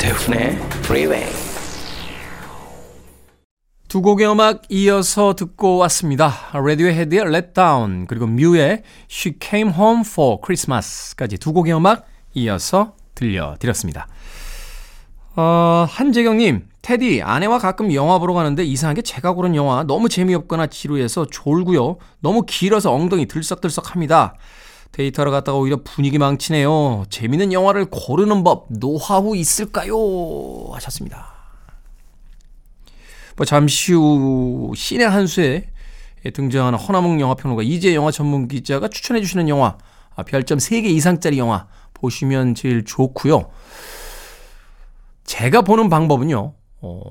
김태훈의 0.00 0.56
Freeway. 0.78 1.30
두 3.86 4.00
곡의 4.00 4.30
음악 4.30 4.62
이어서 4.70 5.34
듣고 5.34 5.76
왔습니다. 5.78 6.32
레디오헤드의 6.54 7.20
Let 7.20 7.52
Down 7.54 8.06
그리고 8.06 8.26
뮤의 8.26 8.82
She 9.10 9.36
Came 9.42 9.74
Home 9.74 10.00
for 10.06 10.38
Christmas까지 10.42 11.36
두 11.36 11.52
곡의 11.52 11.74
음악 11.74 12.06
이어서 12.32 12.94
들려드렸습니다. 13.14 14.08
어, 15.36 15.86
한재경님, 15.88 16.68
테디, 16.80 17.20
아내와 17.22 17.58
가끔 17.58 17.92
영화 17.92 18.18
보러 18.18 18.32
가는데 18.32 18.64
이상하게 18.64 19.02
제가 19.02 19.32
고른 19.32 19.54
영화 19.54 19.84
너무 19.84 20.08
재미없거나 20.08 20.68
지루해서 20.68 21.26
졸고요. 21.30 21.98
너무 22.20 22.44
길어서 22.46 22.92
엉덩이 22.92 23.26
들썩들썩 23.26 23.92
합니다. 23.94 24.34
데이터를 24.92 25.30
갔다가 25.32 25.58
오히려 25.58 25.82
분위기 25.82 26.18
망치네요. 26.18 27.04
재밌는 27.10 27.52
영화를 27.52 27.86
고르는 27.86 28.42
법, 28.42 28.66
노하우 28.68 29.36
있을까요? 29.36 29.94
하셨습니다. 30.72 31.32
뭐 33.36 33.46
잠시 33.46 33.92
후 33.92 34.72
신의 34.76 35.08
한 35.08 35.26
수에 35.26 35.70
등장하는 36.34 36.78
허나몽 36.78 37.20
영화평론가 37.20 37.62
이재 37.62 37.94
영화 37.94 38.10
전문 38.10 38.48
기자가 38.48 38.88
추천해 38.88 39.20
주시는 39.20 39.48
영화 39.48 39.78
아, 40.14 40.22
별점 40.22 40.58
3개 40.58 40.84
이상짜리 40.86 41.38
영화 41.38 41.66
보시면 41.94 42.54
제일 42.54 42.84
좋고요. 42.84 43.50
제가 45.24 45.62
보는 45.62 45.88
방법은요. 45.88 46.54
어, 46.82 47.02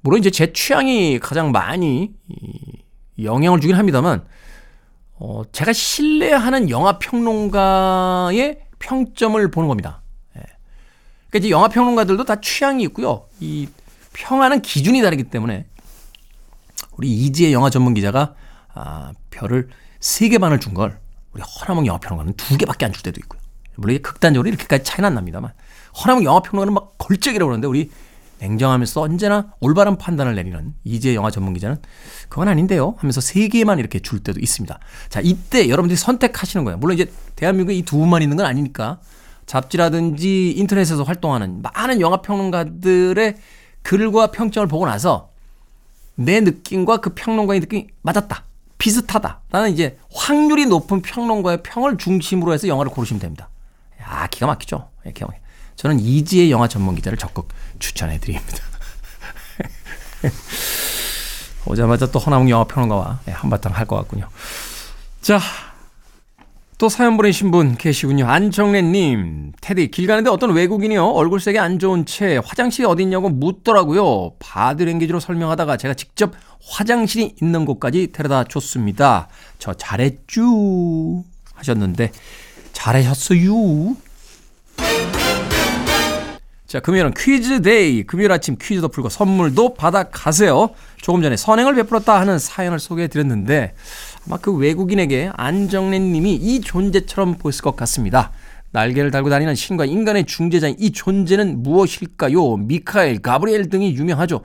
물론 0.00 0.18
이제 0.18 0.30
제 0.30 0.52
취향이 0.52 1.18
가장 1.20 1.52
많이 1.52 2.10
이, 2.28 3.24
영향을 3.24 3.60
주긴 3.60 3.76
합니다만 3.76 4.26
어, 5.20 5.42
제가 5.52 5.72
신뢰하는 5.72 6.70
영화 6.70 6.98
평론가의 6.98 8.60
평점을 8.78 9.50
보는 9.50 9.68
겁니다. 9.68 10.00
예. 10.36 10.40
그러니까 11.28 11.38
이제 11.38 11.50
영화 11.50 11.68
평론가들도 11.68 12.24
다 12.24 12.40
취향이 12.40 12.82
있고요. 12.84 13.26
이 13.38 13.68
평하는 14.14 14.62
기준이 14.62 15.02
다르기 15.02 15.24
때문에 15.24 15.66
우리 16.96 17.10
이지의 17.12 17.52
영화 17.52 17.68
전문 17.70 17.92
기자가 17.94 18.34
아, 18.72 19.12
별을 19.30 19.68
3개 20.00 20.40
반을 20.40 20.58
준 20.60 20.72
걸 20.74 20.98
우리 21.32 21.42
허나몽 21.42 21.86
영화 21.86 21.98
평론가는 21.98 22.34
2개밖에 22.34 22.84
안 22.84 22.92
줄 22.92 23.02
때도 23.02 23.20
있고요. 23.20 23.40
물론 23.76 23.94
이게 23.94 24.02
극단적으로 24.02 24.48
이렇게까지 24.48 24.84
차이는 24.84 25.06
안 25.06 25.14
납니다만 25.14 25.52
허나몽 26.02 26.24
영화 26.24 26.40
평론가는 26.40 26.72
막 26.74 26.96
걸작이라고 26.98 27.46
그러는데 27.46 27.66
우리 27.68 27.90
냉정하면서 28.40 29.00
언제나 29.00 29.52
올바른 29.60 29.98
판단을 29.98 30.34
내리는 30.34 30.74
이지의 30.84 31.14
영화 31.14 31.30
전문 31.30 31.52
기자는 31.54 31.76
그건 32.28 32.48
아닌데요 32.48 32.94
하면서 32.98 33.20
3개만 33.20 33.78
이렇게 33.78 33.98
줄 34.00 34.20
때도 34.20 34.40
있습니다. 34.40 34.78
자, 35.08 35.20
이때 35.22 35.68
여러분들이 35.68 35.96
선택하시는 35.96 36.64
거예요. 36.64 36.78
물론 36.78 36.94
이제 36.94 37.10
대한민국에 37.36 37.76
이 37.76 37.82
두 37.82 37.98
분만 37.98 38.22
있는 38.22 38.36
건 38.36 38.46
아니니까 38.46 39.00
잡지라든지 39.46 40.52
인터넷에서 40.52 41.02
활동하는 41.02 41.60
많은 41.62 42.00
영화 42.00 42.22
평론가들의 42.22 43.36
글과 43.82 44.30
평점을 44.30 44.68
보고 44.68 44.86
나서 44.86 45.30
내 46.14 46.40
느낌과 46.40 46.98
그 46.98 47.14
평론가의 47.14 47.60
느낌이 47.60 47.88
맞았다. 48.02 48.44
비슷하다. 48.78 49.40
나는 49.50 49.72
이제 49.72 49.98
확률이 50.14 50.66
높은 50.66 51.02
평론가의 51.02 51.62
평을 51.62 51.98
중심으로 51.98 52.52
해서 52.54 52.68
영화를 52.68 52.90
고르시면 52.92 53.20
됩니다. 53.20 53.48
야, 54.00 54.26
기가 54.30 54.46
막히죠? 54.46 54.88
예, 55.06 55.12
기가 55.12 55.26
막혀. 55.26 55.39
저는 55.80 55.98
이지의 55.98 56.50
영화 56.50 56.68
전문 56.68 56.94
기자를 56.94 57.16
적극 57.16 57.48
추천해 57.78 58.18
드립니다. 58.20 58.58
오자마자 61.64 62.10
또 62.10 62.18
허나몽 62.18 62.50
영화 62.50 62.64
평론가와 62.64 63.20
예, 63.28 63.32
한바탕 63.32 63.74
할 63.74 63.86
것 63.86 63.96
같군요. 63.96 64.28
자, 65.22 65.40
또 66.76 66.90
사연 66.90 67.16
보내신 67.16 67.50
분 67.50 67.78
계시군요. 67.78 68.26
안정래님, 68.28 69.52
테디, 69.62 69.90
길 69.90 70.06
가는데 70.06 70.28
어떤 70.28 70.52
외국인이요. 70.52 71.02
얼굴색이 71.02 71.58
안 71.58 71.78
좋은 71.78 72.04
채 72.04 72.38
화장실이 72.44 72.86
어디 72.86 73.02
있냐고 73.04 73.30
묻더라고요. 73.30 74.34
바디랭귀지로 74.38 75.18
설명하다가 75.18 75.78
제가 75.78 75.94
직접 75.94 76.34
화장실이 76.62 77.36
있는 77.40 77.64
곳까지 77.64 78.08
데려다 78.12 78.44
줬습니다. 78.44 79.28
저 79.58 79.72
잘했쥬. 79.72 81.24
하셨는데, 81.54 82.12
잘하셨어요. 82.74 83.96
자, 86.70 86.78
금요일은 86.78 87.14
퀴즈 87.18 87.62
데이. 87.62 88.04
금요일 88.04 88.30
아침 88.30 88.56
퀴즈도 88.56 88.86
풀고 88.86 89.08
선물도 89.08 89.74
받아 89.74 90.04
가세요. 90.04 90.70
조금 91.02 91.20
전에 91.20 91.36
선행을 91.36 91.74
베풀었다 91.74 92.20
하는 92.20 92.38
사연을 92.38 92.78
소개해 92.78 93.08
드렸는데, 93.08 93.74
아마 94.24 94.36
그 94.36 94.54
외국인에게 94.54 95.32
안정래 95.34 95.98
님이 95.98 96.36
이 96.36 96.60
존재처럼 96.60 97.38
보였을 97.38 97.62
것 97.62 97.74
같습니다. 97.74 98.30
날개를 98.70 99.10
달고 99.10 99.30
다니는 99.30 99.56
신과 99.56 99.84
인간의 99.84 100.26
중재자인 100.26 100.76
이 100.78 100.92
존재는 100.92 101.64
무엇일까요? 101.64 102.58
미카엘, 102.58 103.20
가브리엘 103.20 103.68
등이 103.68 103.96
유명하죠. 103.96 104.42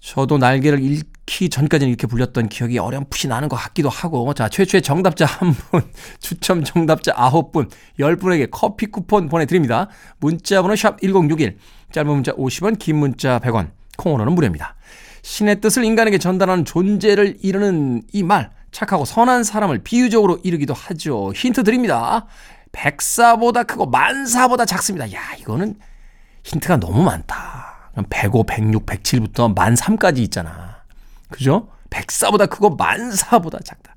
저도 0.00 0.38
날개를 0.38 0.80
잃기 1.26 1.48
전까지는 1.48 1.88
이렇게 1.88 2.06
불렸던 2.06 2.48
기억이 2.48 2.78
어렴풋이 2.78 3.28
나는 3.28 3.48
것 3.48 3.56
같기도 3.56 3.88
하고. 3.88 4.32
자, 4.34 4.48
최초의 4.48 4.82
정답자 4.82 5.24
한 5.24 5.52
분, 5.52 5.82
추첨 6.20 6.62
정답자 6.64 7.12
아홉 7.16 7.52
분, 7.52 7.68
열 7.98 8.16
분에게 8.16 8.48
커피 8.50 8.86
쿠폰 8.86 9.28
보내드립니다. 9.28 9.88
문자 10.18 10.60
번호 10.62 10.76
샵 10.76 11.00
1061, 11.00 11.58
짧은 11.92 12.10
문자 12.10 12.32
50원, 12.32 12.78
긴 12.78 12.96
문자 12.96 13.38
100원, 13.38 13.70
콩으로는 13.96 14.34
무료입니다. 14.34 14.76
신의 15.22 15.60
뜻을 15.60 15.84
인간에게 15.84 16.18
전달하는 16.18 16.64
존재를 16.64 17.38
이루는 17.40 18.02
이 18.12 18.22
말, 18.22 18.50
착하고 18.70 19.04
선한 19.04 19.44
사람을 19.44 19.78
비유적으로 19.78 20.38
이르기도 20.42 20.74
하죠. 20.74 21.32
힌트 21.34 21.64
드립니다. 21.64 22.26
백사보다 22.72 23.62
크고 23.62 23.86
만사보다 23.86 24.66
작습니다. 24.66 25.10
야, 25.12 25.20
이거는 25.38 25.76
힌트가 26.42 26.78
너무 26.78 27.02
많다. 27.02 27.90
105, 28.10 28.44
106, 28.44 28.84
107부터 28.84 29.54
만 29.54 29.74
3까지 29.74 30.18
있잖아. 30.18 30.73
그죠? 31.34 31.68
백사보다 31.90 32.46
크고 32.46 32.76
만사보다 32.76 33.58
작다. 33.64 33.96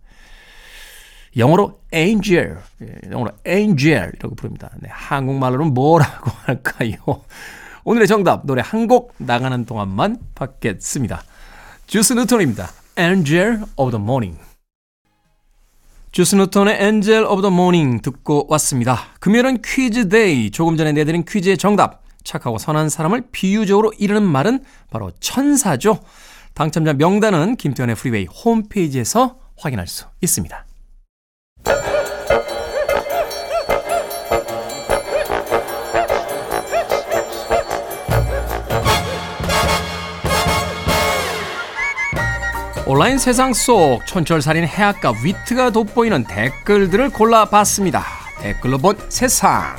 영어로 1.38 1.80
angel, 1.94 2.58
예, 2.82 3.12
영어로 3.12 3.32
angel이라고 3.46 4.34
부릅니다. 4.36 4.72
네, 4.80 4.90
한국말로는 4.92 5.74
뭐라고 5.76 6.32
할까요? 6.46 6.96
오늘의 7.84 8.08
정답 8.08 8.46
노래 8.48 8.62
한 8.66 8.88
곡 8.88 9.14
나가는 9.18 9.64
동안만 9.66 10.18
받겠습니다. 10.34 11.22
주스 11.86 12.14
뉴턴입니다. 12.14 12.70
Angel 12.98 13.60
of 13.76 13.92
the 13.92 14.02
Morning. 14.04 14.40
주스 16.12 16.36
뉴턴의 16.36 16.82
Angel 16.82 17.24
of 17.26 17.42
the 17.44 17.54
Morning 17.54 18.02
듣고 18.02 18.48
왔습니다. 18.50 18.98
금요일은 19.20 19.62
퀴즈 19.64 20.10
day. 20.10 20.50
조금 20.50 20.76
전에 20.76 20.92
내드린 20.92 21.24
퀴즈의 21.24 21.58
정답. 21.60 22.02
착하고 22.24 22.58
선한 22.58 22.90
사람을 22.90 23.28
비유적으로 23.32 23.94
이르는 23.98 24.24
말은 24.24 24.64
바로 24.90 25.12
천사죠. 25.20 26.00
당첨자 26.58 26.92
명단은 26.94 27.56
김태훈의 27.56 27.96
프리웨이 27.96 28.26
홈페이지에서 28.26 29.38
확인할 29.60 29.86
수 29.86 30.06
있습니다. 30.22 30.66
온라인 42.88 43.20
세상 43.20 43.54
속 43.54 44.04
촌철살인 44.08 44.66
해악과 44.66 45.14
위트가 45.24 45.70
돋보이는 45.70 46.24
댓글들을 46.24 47.12
골라봤습니다. 47.12 48.04
댓글로 48.42 48.80
본 48.80 48.98
세상. 49.10 49.76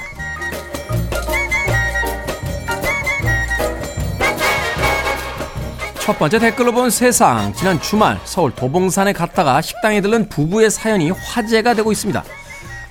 첫 6.08 6.18
번째 6.18 6.38
댓글로 6.38 6.72
본 6.72 6.88
세상. 6.88 7.52
지난 7.52 7.78
주말 7.82 8.18
서울 8.24 8.50
도봉산에 8.50 9.12
갔다가 9.12 9.60
식당에 9.60 10.00
들른 10.00 10.30
부부의 10.30 10.70
사연이 10.70 11.10
화제가 11.10 11.74
되고 11.74 11.92
있습니다. 11.92 12.24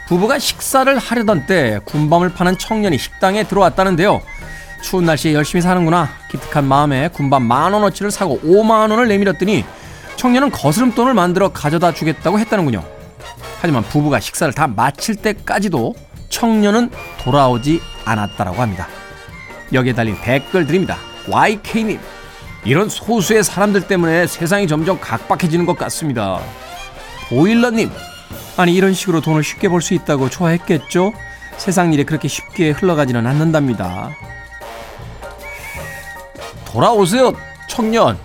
부부가 0.08 0.38
식사를 0.38 0.95
하려던 0.99 1.47
때 1.47 1.80
군밤을 1.86 2.36
파는 2.36 2.60
청년이 2.60 2.99
식당에 2.99 3.43
들어왔다는데요. 3.45 4.21
추운 4.84 5.06
날씨에 5.06 5.34
열심히 5.34 5.63
사는구나. 5.63 6.10
기특한 6.30 6.65
마음에 6.65 7.08
군밤 7.08 7.41
만 7.41 7.73
원어치를 7.73 8.12
사고 8.12 8.39
5만 8.41 8.91
원을 8.91 9.08
내밀었더니 9.08 9.65
청년은 10.15 10.51
거스름돈을 10.51 11.15
만들어 11.15 11.49
가져다 11.49 11.95
주겠다고 11.95 12.38
했다는군요. 12.38 12.84
하지만 13.60 13.82
부부가 13.82 14.19
식사를 14.19 14.53
다 14.53 14.67
마칠 14.67 15.15
때까지도 15.15 15.95
청년은 16.30 16.91
돌아오지 17.23 17.82
않았다라고 18.06 18.62
합니다. 18.62 18.88
여기에 19.73 19.93
달린 19.93 20.15
댓글 20.21 20.67
드립니다. 20.67 20.97
YK님, 21.27 21.99
이런 22.67 22.89
소수의 22.89 23.45
사람들 23.45 23.88
때문에 23.88 24.27
세상이 24.27 24.67
점점 24.67 24.99
각박해지는 24.99 25.65
것 25.65 25.77
같습니다. 25.77 26.41
보일러님, 27.30 27.89
아니 28.58 28.75
이런 28.75 28.93
식으로 28.93 29.21
돈을 29.21 29.41
쉽게 29.41 29.69
벌 29.69 29.80
수 29.82 29.93
있다고 29.93 30.30
좋아했겠죠? 30.30 31.13
세상 31.56 31.93
일이 31.93 32.03
그렇게 32.03 32.27
쉽게 32.27 32.71
흘러가지는 32.71 33.25
않는답니다. 33.25 34.12
돌아오세요, 36.65 37.32
청년. 37.69 38.17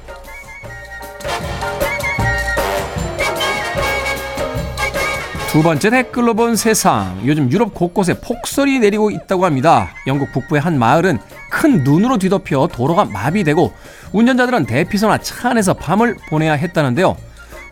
두 5.52 5.62
번째 5.62 5.90
댓글로 5.90 6.32
본 6.32 6.56
세상. 6.56 7.20
요즘 7.26 7.52
유럽 7.52 7.74
곳곳에 7.74 8.18
폭설이 8.18 8.78
내리고 8.78 9.10
있다고 9.10 9.44
합니다. 9.44 9.90
영국 10.06 10.32
북부의 10.32 10.62
한 10.62 10.78
마을은 10.78 11.18
큰 11.50 11.84
눈으로 11.84 12.16
뒤덮여 12.16 12.70
도로가 12.72 13.04
마비되고 13.04 13.70
운전자들은 14.12 14.64
대피소나 14.64 15.18
차 15.18 15.50
안에서 15.50 15.74
밤을 15.74 16.16
보내야 16.30 16.54
했다는데요. 16.54 17.18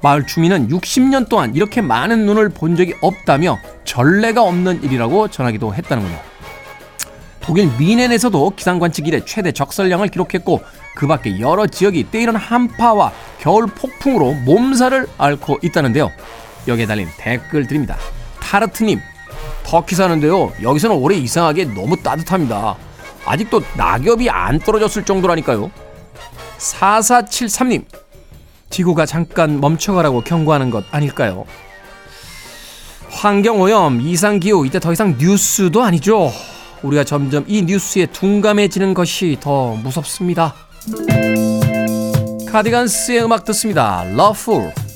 마을 0.03 0.27
주민은 0.27 0.69
60년 0.69 1.31
동안 1.31 1.55
이렇게 1.55 1.81
많은 1.81 2.27
눈을 2.27 2.51
본 2.51 2.77
적이 2.77 2.97
없다며 3.01 3.59
전례가 3.85 4.43
없는 4.43 4.83
일이라고 4.83 5.29
전하기도 5.29 5.75
했다는군요. 5.75 6.19
독일 7.41 7.71
미넨에서도 7.79 8.53
기상 8.57 8.79
관측 8.79 9.09
이래 9.09 9.25
최대 9.25 9.53
적설량을 9.53 10.09
기록했고 10.09 10.61
그 10.95 11.07
밖에 11.07 11.41
여러 11.41 11.67
지역이 11.67 12.11
때이른 12.11 12.37
한파와 12.37 13.11
겨울 13.39 13.69
폭풍으로 13.69 14.35
몸살을 14.45 15.07
앓고 15.17 15.61
있다는데요. 15.63 16.11
여기에 16.69 16.87
달린 16.87 17.09
댓글 17.19 17.67
드립니다. 17.67 17.97
타르트님, 18.41 19.01
터키 19.65 19.95
사는데요. 19.95 20.53
여기서는 20.63 20.97
올해 20.97 21.17
이상하게 21.17 21.67
너무 21.67 21.97
따뜻합니다. 22.03 22.77
아직도 23.25 23.63
낙엽이 23.77 24.31
안 24.31 24.59
떨어졌을 24.59 25.05
정도라니까요. 25.05 25.71
4473님, 26.59 27.85
지구가 28.71 29.07
잠깐 29.07 29.61
멈춰가라고 29.61 30.23
경고하는 30.23 30.71
것 30.71 30.85
아닐까요? 30.91 31.45
환경오염, 33.11 34.01
이상기후, 34.01 34.67
이제 34.67 34.79
더 34.79 34.93
이상 34.93 35.17
뉴스도 35.19 35.83
아니죠. 35.83 36.33
우리가 36.83 37.05
점점 37.05 37.45
이 37.47 37.63
뉴스에 37.63 38.07
둔감해지는 38.07 38.95
것이 38.95 39.37
더 39.41 39.75
무섭습니다. 39.75 40.55
카디건스의 42.51 43.25
음악 43.25 43.45
듣습니다. 43.45 44.05
Dear, 44.05 44.90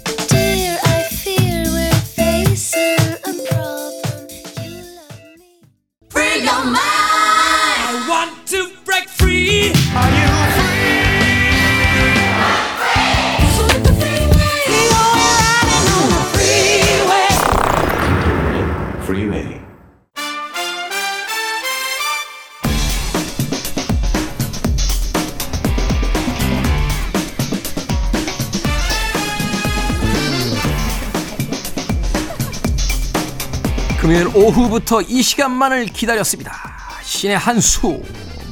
금요일 34.14 34.28
오후부터 34.36 35.02
이 35.02 35.22
시간만을 35.22 35.86
기다렸습니다. 35.86 36.52
신의 37.02 37.36
한 37.36 37.58
수. 37.58 38.00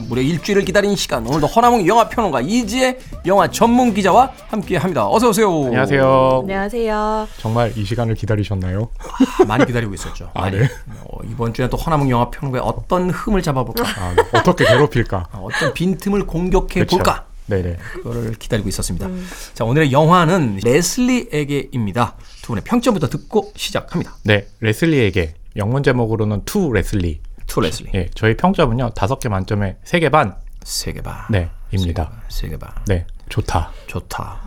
무려 0.09 0.20
일주일을 0.20 0.64
기다린 0.64 0.96
시간. 0.96 1.25
오늘도 1.25 1.46
허나몽 1.46 1.87
영화 1.87 2.09
평론가 2.09 2.40
이지혜 2.40 2.98
영화 3.27 3.48
전문 3.48 3.94
기자와 3.94 4.33
함께 4.48 4.77
합니다. 4.77 5.07
어서 5.09 5.29
오세요. 5.29 5.66
안녕하세요. 5.66 6.40
안녕하세요. 6.42 7.29
정말 7.38 7.72
이 7.77 7.85
시간을 7.85 8.16
기다리셨나요? 8.16 8.88
아, 8.98 9.44
많이 9.44 9.64
기다리고 9.64 9.94
있었죠. 9.94 10.33
아, 10.35 10.40
많이. 10.40 10.59
네. 10.59 10.68
어, 11.05 11.18
이번 11.31 11.55
주에 11.55 11.68
또 11.68 11.77
허나몽 11.77 12.11
영화 12.11 12.29
평론가의 12.29 12.64
어떤 12.66 13.11
흠을 13.11 13.40
잡아볼까? 13.42 13.85
아, 13.85 14.14
네. 14.16 14.22
어떻게 14.40 14.64
괴롭힐까? 14.64 15.29
어, 15.31 15.46
어떤 15.48 15.72
빈틈을 15.75 16.27
공격해 16.27 16.81
그쵸. 16.81 16.96
볼까? 16.96 17.27
네네. 17.46 17.77
그거를 17.94 18.35
기다리고 18.35 18.68
있었습니다. 18.68 19.09
자, 19.55 19.64
오늘의 19.64 19.92
영화는 19.92 20.59
레슬리에게입니다. 20.64 22.16
두 22.42 22.48
분의 22.48 22.64
평점부터 22.64 23.09
듣고 23.09 23.53
시작합니다. 23.55 24.16
네, 24.25 24.48
레슬리에게 24.59 25.35
영문 25.57 25.83
제목으로는 25.83 26.45
To 26.44 26.72
Leslie. 26.72 27.20
To 27.46 27.61
Leslie. 27.61 27.90
예, 27.95 28.09
저희 28.15 28.37
평점은요 28.37 28.91
다섯 28.95 29.19
개 29.21 29.29
만점에 29.29 29.77
세 29.85 29.99
개 30.01 30.09
반. 30.09 30.37
세 30.65 30.93
개 30.93 31.01
반. 31.03 31.17
네, 31.31 31.51
입니다. 31.71 32.11
세 32.29 32.49
개 32.49 32.57
반. 32.57 32.71
네, 32.87 33.07
좋다. 33.29 33.71
좋다. 33.87 34.41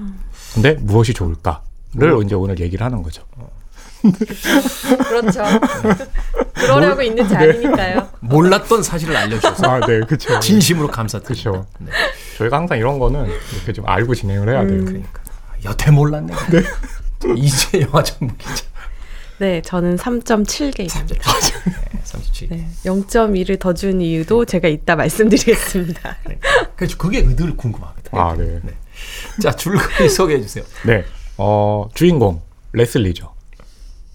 근데 0.53 0.73
무엇이 0.75 1.13
좋을까를 1.13 2.23
이제 2.25 2.35
오늘 2.35 2.59
얘기를 2.59 2.85
하는 2.85 3.03
거죠. 3.03 3.23
그렇죠. 4.03 5.43
그러려고 6.53 7.01
있는 7.01 7.35
자리니까요. 7.35 8.07
몰랐던 8.21 8.83
사실을 8.83 9.15
알려주셔서 9.17 9.67
아, 9.67 9.79
네, 9.81 9.99
그렇죠. 10.01 10.39
진심으로 10.39 10.87
감사드립니다. 10.87 11.51
그렇죠. 11.51 11.67
저희가 12.37 12.57
항상 12.57 12.77
이런 12.77 12.99
거는 12.99 13.27
이렇게 13.55 13.73
좀 13.73 13.87
알고 13.87 14.13
진행을 14.15 14.49
해야 14.49 14.65
돼요. 14.65 14.85
그러니까 14.85 15.21
여태 15.65 15.91
몰랐네. 15.91 16.33
이제 17.35 17.81
영화 17.81 18.03
전문 18.03 18.37
기자. 18.37 18.63
네, 19.37 19.61
저는 19.61 19.97
3.7개입니다. 19.97 21.21
37. 22.03 22.49
네, 22.49 22.67
0.1을 22.85 23.59
더 23.59 23.73
준 23.73 23.99
이유도 23.99 24.45
제가 24.45 24.67
이따 24.69 24.95
말씀드리겠습니다. 24.95 26.15
그렇죠. 26.75 26.97
그게 26.97 27.23
늘 27.25 27.57
궁금합니다. 27.57 28.09
아, 28.13 28.33
네. 28.37 28.59
자, 29.41 29.51
줄거리 29.51 30.09
소개해 30.09 30.41
주세요. 30.41 30.63
네, 30.85 31.03
어 31.37 31.89
주인공 31.93 32.41
레슬리죠. 32.71 33.33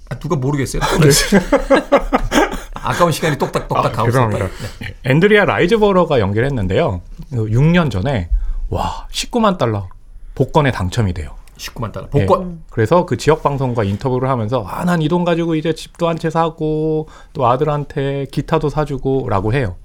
아, 0.08 0.18
누가 0.18 0.36
모르겠어요? 0.36 0.80
아까운 2.74 3.12
시간이 3.12 3.36
똑딱똑딱 3.36 3.86
아, 3.86 3.92
가고. 3.92 4.08
있어요. 4.08 4.28
네. 4.30 4.94
앤드리아 5.04 5.44
라이즈버러가 5.44 6.18
연기를 6.20 6.46
했는데요. 6.46 7.02
6년 7.32 7.90
전에 7.90 8.30
와 8.70 9.06
19만 9.12 9.58
달러 9.58 9.88
복권에 10.34 10.72
당첨이 10.72 11.12
돼요. 11.12 11.36
19만 11.60 11.92
달러. 11.92 12.08
복권. 12.08 12.50
예. 12.52 12.56
그래서 12.70 13.04
그 13.06 13.16
지역 13.16 13.42
방송과 13.42 13.84
인터뷰를 13.84 14.28
하면서 14.28 14.64
아 14.66 14.84
난 14.84 15.00
이 15.02 15.08
돈 15.08 15.24
가지고 15.24 15.54
이제 15.54 15.72
집도 15.74 16.08
한 16.08 16.16
채 16.18 16.30
사고 16.30 17.08
또 17.32 17.46
아들한테 17.46 18.26
기타도 18.32 18.68
사주고라고 18.70 19.52
해요. 19.52 19.76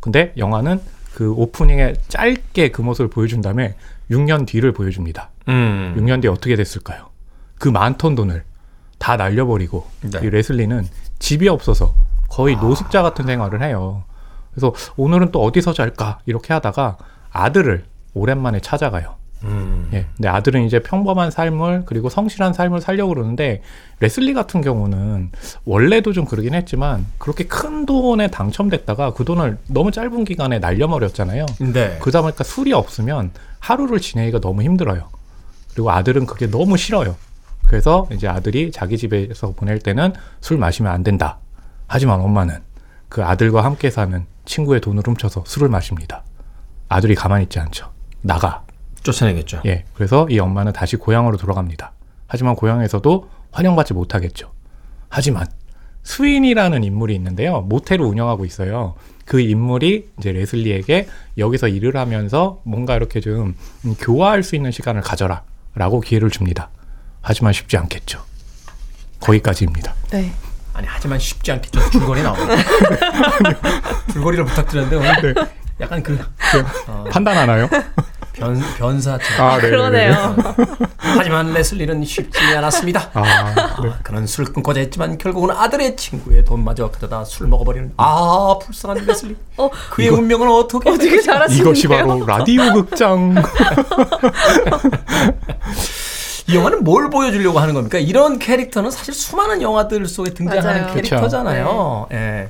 근데 0.00 0.32
영화는 0.36 0.80
그 1.14 1.32
오프닝에 1.32 1.94
짧게 2.08 2.70
그 2.70 2.82
모습을 2.82 3.08
보여준 3.10 3.40
다음에 3.40 3.74
6년 4.10 4.46
뒤를 4.46 4.72
보여줍니다. 4.72 5.30
음. 5.48 5.94
6년 5.98 6.22
뒤에 6.22 6.30
어떻게 6.30 6.54
됐을까요? 6.56 7.06
그 7.58 7.68
많던 7.68 8.14
돈을 8.14 8.44
다 8.98 9.16
날려버리고 9.16 9.86
네. 10.02 10.20
이 10.22 10.30
레슬리는 10.30 10.86
집이 11.18 11.48
없어서 11.48 11.94
거의 12.28 12.56
노숙자 12.56 13.02
같은 13.02 13.26
생활을 13.26 13.62
해요. 13.62 14.04
그래서 14.52 14.72
오늘은 14.96 15.32
또 15.32 15.42
어디서 15.42 15.72
잘까 15.72 16.18
이렇게 16.26 16.52
하다가 16.54 16.96
아들을 17.32 17.84
오랜만에 18.14 18.60
찾아가요. 18.60 19.16
음. 19.44 19.88
예. 19.92 20.06
근데 20.16 20.28
아들은 20.28 20.64
이제 20.64 20.78
평범한 20.80 21.30
삶을 21.30 21.82
그리고 21.86 22.08
성실한 22.08 22.52
삶을 22.52 22.80
살려고 22.80 23.14
그러는데 23.14 23.62
레슬리 24.00 24.34
같은 24.34 24.60
경우는 24.60 25.30
원래도 25.64 26.12
좀 26.12 26.24
그러긴 26.24 26.54
했지만 26.54 27.06
그렇게 27.18 27.44
큰 27.44 27.86
돈에 27.86 28.28
당첨됐다가 28.28 29.12
그 29.14 29.24
돈을 29.24 29.58
너무 29.68 29.90
짧은 29.90 30.24
기간에 30.24 30.58
날려버렸잖아요. 30.58 31.46
네. 31.72 31.98
그러다 32.00 32.22
보니까 32.22 32.44
술이 32.44 32.72
없으면 32.72 33.30
하루를 33.60 34.00
지내기가 34.00 34.40
너무 34.40 34.62
힘들어요. 34.62 35.08
그리고 35.72 35.90
아들은 35.90 36.26
그게 36.26 36.50
너무 36.50 36.76
싫어요. 36.76 37.16
그래서 37.66 38.08
이제 38.12 38.28
아들이 38.28 38.70
자기 38.70 38.96
집에서 38.96 39.52
보낼 39.52 39.78
때는 39.78 40.12
술 40.40 40.56
마시면 40.56 40.92
안 40.92 41.02
된다. 41.02 41.38
하지만 41.86 42.20
엄마는 42.20 42.58
그 43.08 43.24
아들과 43.24 43.64
함께 43.64 43.90
사는 43.90 44.24
친구의 44.44 44.80
돈을 44.80 45.02
훔쳐서 45.06 45.44
술을 45.46 45.68
마십니다. 45.68 46.22
아들이 46.88 47.14
가만히 47.14 47.44
있지 47.44 47.58
않죠. 47.58 47.92
나가. 48.22 48.65
쫓아내겠죠. 49.06 49.62
예. 49.66 49.84
그래서 49.94 50.26
이 50.30 50.38
엄마는 50.38 50.72
다시 50.72 50.96
고향으로 50.96 51.36
돌아갑니다. 51.36 51.92
하지만 52.26 52.56
고향에서도 52.56 53.30
환영받지 53.52 53.94
못하겠죠. 53.94 54.52
하지만 55.08 55.46
스윈이라는 56.02 56.84
인물이 56.84 57.14
있는데요. 57.14 57.62
모텔을 57.62 58.04
운영하고 58.04 58.44
있어요. 58.44 58.94
그 59.24 59.40
인물이 59.40 60.10
이제 60.18 60.32
레슬리에게 60.32 61.08
여기서 61.38 61.68
일을 61.68 61.96
하면서 61.96 62.60
뭔가 62.64 62.94
이렇게 62.96 63.20
좀 63.20 63.54
음, 63.84 63.94
교화할 63.98 64.42
수 64.42 64.54
있는 64.54 64.70
시간을 64.70 65.00
가져라. 65.00 65.42
라고 65.74 66.00
기회를 66.00 66.30
줍니다. 66.30 66.70
하지만 67.20 67.52
쉽지 67.52 67.76
않겠죠. 67.76 68.22
거기까지입니다. 69.20 69.94
네. 70.10 70.32
아니 70.72 70.86
하지만 70.88 71.18
쉽지 71.18 71.52
않겠죠. 71.52 71.90
줄거리 71.90 72.22
나옵니다. 72.22 72.54
줄거리를 74.12 74.44
부탁드렸는데 74.44 74.96
오늘 74.96 75.34
네. 75.34 75.46
약간 75.80 76.02
그 76.02 76.18
판단하나요? 77.10 77.68
변, 78.36 78.60
변사처럼. 78.78 79.50
아, 79.50 79.56
네. 79.60 79.70
그러네요. 79.70 80.36
하지만 80.98 81.52
레슬리는 81.52 82.04
쉽지 82.04 82.38
않았습니다. 82.56 83.10
아, 83.14 83.54
네. 83.82 83.90
그는 84.02 84.26
술을 84.26 84.52
끊고자 84.52 84.80
했지만 84.80 85.16
결국은 85.18 85.50
아들의 85.50 85.96
친구의 85.96 86.44
돈마저 86.44 86.90
가져다 86.90 87.24
술 87.24 87.46
먹어버리는 87.48 87.92
아 87.96 88.58
불쌍한 88.62 89.06
레슬리. 89.06 89.36
어, 89.56 89.70
그의 89.90 90.10
운명은 90.10 90.48
어떻게 90.50 90.90
어, 90.90 90.98
되게 90.98 91.20
잘하시는데요. 91.20 91.72
이것이 91.72 91.88
바로 91.88 92.24
라디오 92.26 92.72
극장. 92.74 93.34
이 96.48 96.54
영화는 96.54 96.84
뭘 96.84 97.10
보여주려고 97.10 97.58
하는 97.58 97.74
겁니까? 97.74 97.98
이런 97.98 98.38
캐릭터는 98.38 98.92
사실 98.92 99.12
수많은 99.14 99.62
영화들 99.62 100.06
속에 100.06 100.30
등장하는 100.32 100.82
맞아요. 100.82 100.94
캐릭터잖아요. 100.94 102.06
예. 102.12 102.48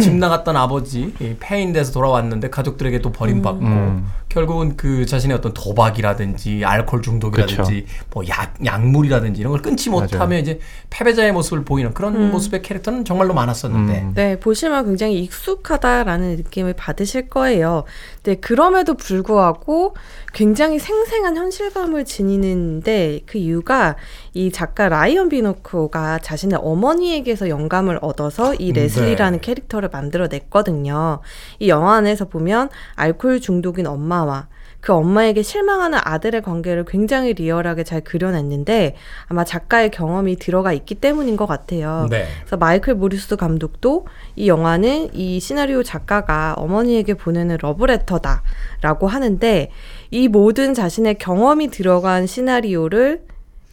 집 0.00 0.14
나갔던 0.14 0.56
아버지 0.56 1.12
이 1.20 1.36
폐인돼서 1.38 1.92
돌아왔는데 1.92 2.48
가족들에게 2.48 3.00
또 3.00 3.12
버림받고 3.12 3.60
음. 3.60 4.10
결국은 4.34 4.76
그 4.76 5.06
자신의 5.06 5.36
어떤 5.36 5.54
도박이라든지 5.54 6.64
알코올 6.64 7.02
중독이라든지 7.02 7.86
뭐 8.12 8.26
약, 8.26 8.52
약물이라든지 8.64 9.40
이런 9.40 9.52
걸 9.52 9.62
끊지 9.62 9.90
맞아요. 9.90 10.40
이제 10.40 10.58
패배자의 10.90 11.30
모습을 11.30 11.64
보이는 11.64 11.94
그런 11.94 12.32
모습의 12.32 12.62
캐릭터는 12.62 13.04
정말로 13.04 13.32
많았었는데 13.32 14.00
음. 14.00 14.12
네, 14.16 14.40
보시면 14.40 14.86
굉장히 14.86 15.20
익숙하다라는 15.20 16.34
느낌을 16.34 16.72
받으실 16.72 17.28
거예요. 17.28 17.84
네, 18.24 18.34
그럼에도 18.34 18.94
불구하고 18.94 19.94
굉장히 20.32 20.80
생생한 20.80 21.36
현실감을 21.36 22.04
지니는데 22.04 23.20
그 23.26 23.38
이유가 23.38 23.94
이 24.32 24.50
작가 24.50 24.88
라이언 24.88 25.28
비나코가 25.28 26.18
자신의 26.18 26.58
어머니에게서 26.60 27.48
영감을 27.48 28.00
얻어서 28.02 28.52
이 28.54 28.72
레슬리라는 28.72 29.40
캐릭터를 29.40 29.90
만들어냈거든요. 29.92 31.20
이 31.60 31.68
영화 31.68 31.94
안에서 31.94 32.24
보면 32.24 32.68
알코올 32.96 33.40
중독인 33.40 33.86
엄마 33.86 34.23
와 34.24 34.48
그 34.84 34.92
엄마에게 34.92 35.42
실망하는 35.42 35.98
아들의 36.02 36.42
관계를 36.42 36.84
굉장히 36.84 37.32
리얼하게 37.32 37.84
잘 37.84 38.02
그려냈는데 38.02 38.96
아마 39.28 39.42
작가의 39.42 39.90
경험이 39.90 40.36
들어가 40.36 40.74
있기 40.74 40.96
때문인 40.96 41.36
것 41.38 41.46
같아요. 41.46 42.06
네. 42.10 42.26
그래서 42.40 42.58
마이클 42.58 42.94
모리스 42.94 43.36
감독도 43.36 44.06
이 44.36 44.46
영화는 44.46 45.14
이 45.14 45.40
시나리오 45.40 45.82
작가가 45.82 46.52
어머니에게 46.58 47.14
보내는 47.14 47.56
러브레터다라고 47.62 49.08
하는데 49.08 49.70
이 50.10 50.28
모든 50.28 50.74
자신의 50.74 51.14
경험이 51.14 51.68
들어간 51.68 52.26
시나리오를 52.26 53.22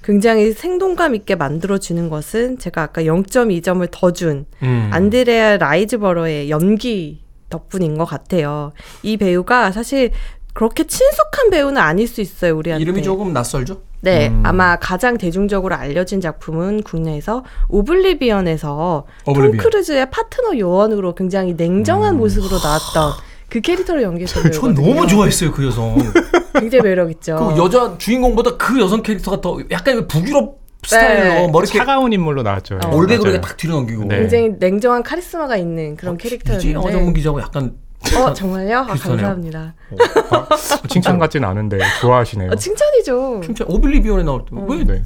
굉장히 0.06 0.54
생동감 0.54 1.14
있게 1.16 1.36
만들어주는 1.36 2.10
것은 2.10 2.58
제가 2.58 2.84
아까 2.84 3.04
0.2점을 3.04 3.86
더준 3.92 4.46
음. 4.64 4.90
안드레아 4.94 5.58
라이즈버러의 5.58 6.50
연기 6.50 7.22
덕분인 7.52 7.98
것 7.98 8.06
같아요. 8.06 8.72
이 9.04 9.18
배우가 9.18 9.72
사실 9.72 10.12
그렇게 10.54 10.86
친숙한 10.86 11.50
배우는 11.50 11.82
아닐 11.82 12.08
수 12.08 12.22
있어요, 12.22 12.58
우리한테. 12.58 12.82
이름이 12.82 13.04
조금 13.04 13.34
낯설죠? 13.34 13.82
네, 14.02 14.30
음. 14.30 14.42
아마 14.44 14.78
가장 14.78 15.18
대중적으로 15.18 15.76
알려진 15.76 16.22
작품은 16.22 16.82
국내에서 16.84 17.44
오블리비언에서 17.70 19.06
톰 19.26 19.32
오블리비언. 19.34 19.64
크루즈의 19.64 20.10
파트너 20.10 20.58
요원으로 20.58 21.14
굉장히 21.16 21.54
냉정한 21.54 22.18
모습으로 22.18 22.58
나왔던 22.58 23.14
그 23.50 23.62
캐릭터를 23.62 24.02
연기했던 24.02 24.46
음. 24.46 24.52
전. 24.52 24.74
너무 24.74 25.06
좋아했어요 25.08 25.52
그 25.52 25.66
여성. 25.66 25.96
굉장히 26.60 26.84
매력 26.84 27.12
있죠. 27.12 27.54
그 27.56 27.62
여자 27.62 27.96
주인공보다 27.98 28.58
그 28.58 28.80
여성 28.80 29.02
캐릭터가 29.04 29.40
더 29.42 29.60
약간 29.70 30.08
북유럽 30.08 30.60
스타일로 30.84 31.24
네. 31.24 31.48
머리 31.52 31.68
차가운 31.68 32.12
인물로 32.12 32.42
나왔죠. 32.42 32.80
어. 32.84 32.96
올백으로. 32.96 33.40
딱 33.40 33.56
뒤로 33.56 33.76
넘기고. 33.76 34.06
네. 34.06 34.20
굉장히 34.20 34.54
냉정한 34.60 35.04
카리스마가 35.04 35.58
있는 35.58 35.96
그런 35.96 36.16
이지 36.16 36.74
영화 36.74 36.92
전문 36.92 37.14
캐릭터였는데. 37.14 37.14
기자하고 37.14 37.42
약간 37.42 37.76
어 38.18 38.34
정말요? 38.34 38.80
아. 38.80 38.86
감사합니다. 38.86 39.74
어, 39.92 40.88
칭찬 40.88 41.20
같진 41.20 41.44
않은데 41.44 41.80
좋아하시네요. 42.02 42.52
어, 42.52 42.56
칭찬이죠. 42.56 43.42
진짜 43.44 43.66
오블리비언에 43.68 44.24
나올 44.24 44.44
때왜 44.46 44.84
네. 44.84 45.04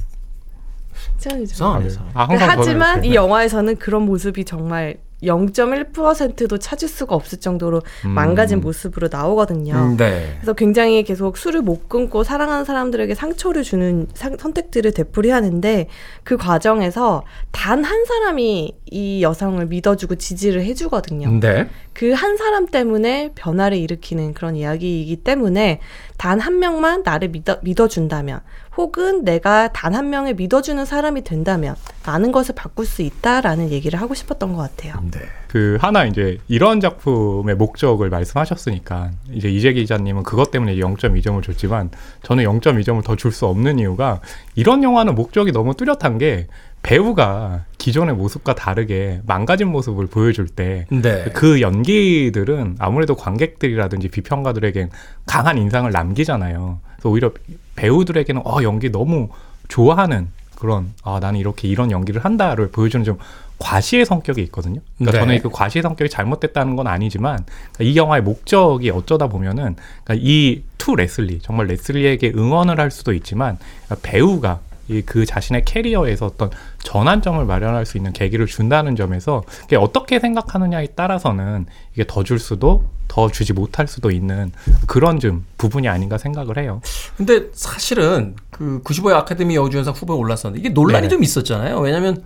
칭찬이죠. 1.18 1.54
이상하네. 1.54 1.84
아, 1.84 1.86
이상하네. 1.86 2.12
아, 2.14 2.24
항상 2.24 2.38
저는 2.48 2.58
하지만 2.58 3.04
이 3.04 3.10
네. 3.10 3.14
영화에서는 3.14 3.76
그런 3.76 4.02
모습이 4.02 4.44
정말 4.44 4.96
0.1%도 5.22 6.58
찾을 6.58 6.88
수가 6.88 7.14
없을 7.14 7.38
정도로 7.38 7.82
음. 8.04 8.10
망가진 8.10 8.60
모습으로 8.60 9.08
나오거든요. 9.10 9.74
음, 9.74 9.96
네. 9.96 10.34
그래서 10.36 10.52
굉장히 10.52 11.02
계속 11.04 11.36
술을 11.36 11.62
못 11.62 11.88
끊고 11.88 12.24
사랑하는 12.24 12.64
사람들에게 12.64 13.14
상처를 13.14 13.62
주는 13.62 14.06
상- 14.14 14.36
선택들을 14.36 14.92
되풀이하는데 14.92 15.88
그 16.24 16.36
과정에서 16.36 17.22
단 17.52 17.76
한 17.86 18.04
사람이 18.04 18.74
이 18.90 19.22
여성을 19.22 19.64
믿어주고 19.66 20.16
지지를 20.16 20.64
해주거든요. 20.64 21.38
네. 21.40 21.68
그 21.92 22.12
한 22.12 22.36
사람 22.36 22.66
때문에 22.66 23.32
변화를 23.34 23.76
일으키는 23.78 24.34
그런 24.34 24.56
이야기이기 24.56 25.16
때문에 25.16 25.80
단 26.16 26.40
한 26.40 26.58
명만 26.58 27.02
나를 27.04 27.28
믿어, 27.28 27.58
믿어준다면 27.62 28.40
혹은 28.76 29.24
내가 29.24 29.68
단 29.72 29.94
한 29.94 30.10
명을 30.10 30.34
믿어주는 30.34 30.84
사람이 30.84 31.22
된다면 31.24 31.74
많은 32.04 32.30
것을 32.32 32.54
바꿀 32.54 32.84
수 32.86 33.02
있다라는 33.02 33.70
얘기를 33.70 34.00
하고 34.00 34.14
싶었던 34.14 34.52
것 34.54 34.58
같아요. 34.62 34.94
네. 35.10 35.20
그 35.48 35.78
하나 35.80 36.04
이제 36.04 36.38
이런 36.48 36.80
작품의 36.80 37.54
목적을 37.56 38.10
말씀하셨으니까 38.10 39.10
이제 39.32 39.48
이재 39.48 39.72
기자님은 39.72 40.22
그것 40.24 40.50
때문에 40.50 40.76
0.2점을 40.76 41.42
줬지만 41.42 41.90
저는 42.22 42.44
0.2점을 42.44 43.02
더 43.04 43.16
줄 43.16 43.32
수 43.32 43.46
없는 43.46 43.78
이유가 43.78 44.20
이런 44.54 44.82
영화는 44.82 45.14
목적이 45.14 45.52
너무 45.52 45.74
뚜렷한 45.74 46.18
게 46.18 46.46
배우가 46.86 47.64
기존의 47.78 48.14
모습과 48.14 48.54
다르게 48.54 49.20
망가진 49.26 49.66
모습을 49.66 50.06
보여줄 50.06 50.46
때 50.46 50.86
네. 50.88 51.24
그 51.34 51.60
연기들은 51.60 52.76
아무래도 52.78 53.16
관객들이라든지 53.16 54.06
비평가들에겐 54.06 54.90
강한 55.26 55.58
인상을 55.58 55.90
남기잖아요. 55.90 56.78
그래서 56.94 57.08
오히려 57.08 57.32
배우들에게는 57.74 58.42
어 58.44 58.62
연기 58.62 58.92
너무 58.92 59.30
좋아하는 59.66 60.28
그런 60.54 60.92
아 61.02 61.18
나는 61.20 61.40
이렇게 61.40 61.66
이런 61.66 61.90
연기를 61.90 62.24
한다를 62.24 62.70
보여주는 62.70 63.04
좀 63.04 63.18
과시의 63.58 64.06
성격이 64.06 64.40
있거든요. 64.42 64.80
그러니까 64.96 65.18
네. 65.18 65.24
저는 65.24 65.42
그 65.42 65.50
과시의 65.50 65.82
성격이 65.82 66.08
잘못됐다는 66.08 66.76
건 66.76 66.86
아니지만 66.86 67.44
그러니까 67.72 67.82
이 67.82 67.96
영화의 67.96 68.22
목적이 68.22 68.90
어쩌다 68.90 69.26
보면은 69.26 69.74
그러니까 70.04 70.24
이투 70.24 70.94
레슬리 70.94 71.40
정말 71.40 71.66
레슬리에게 71.66 72.32
응원을 72.36 72.78
할 72.78 72.92
수도 72.92 73.12
있지만 73.12 73.58
그러니까 73.86 74.08
배우가 74.08 74.60
이 74.60 74.75
그 75.04 75.26
자신의 75.26 75.64
캐리어에서 75.64 76.26
어떤 76.26 76.50
전환점을 76.82 77.44
마련할 77.44 77.86
수 77.86 77.96
있는 77.96 78.12
계기를 78.12 78.46
준다는 78.46 78.94
점에서 78.96 79.42
이게 79.64 79.76
어떻게 79.76 80.20
생각하느냐에 80.20 80.88
따라서는 80.94 81.66
이게 81.94 82.04
더 82.06 82.22
줄 82.22 82.38
수도 82.38 82.84
더 83.08 83.30
주지 83.30 83.52
못할 83.52 83.86
수도 83.86 84.10
있는 84.10 84.52
그런 84.86 85.20
좀 85.20 85.44
부분이 85.58 85.88
아닌가 85.88 86.18
생각을 86.18 86.58
해요. 86.58 86.80
근데 87.16 87.46
사실은 87.52 88.34
그 88.50 88.80
95회 88.84 89.12
아카데미 89.14 89.54
여우주연상 89.56 89.94
후보에 89.94 90.16
올랐었는데 90.16 90.58
이게 90.60 90.68
논란이 90.68 91.02
네네. 91.02 91.08
좀 91.08 91.22
있었잖아요. 91.22 91.78
왜냐하면 91.78 92.22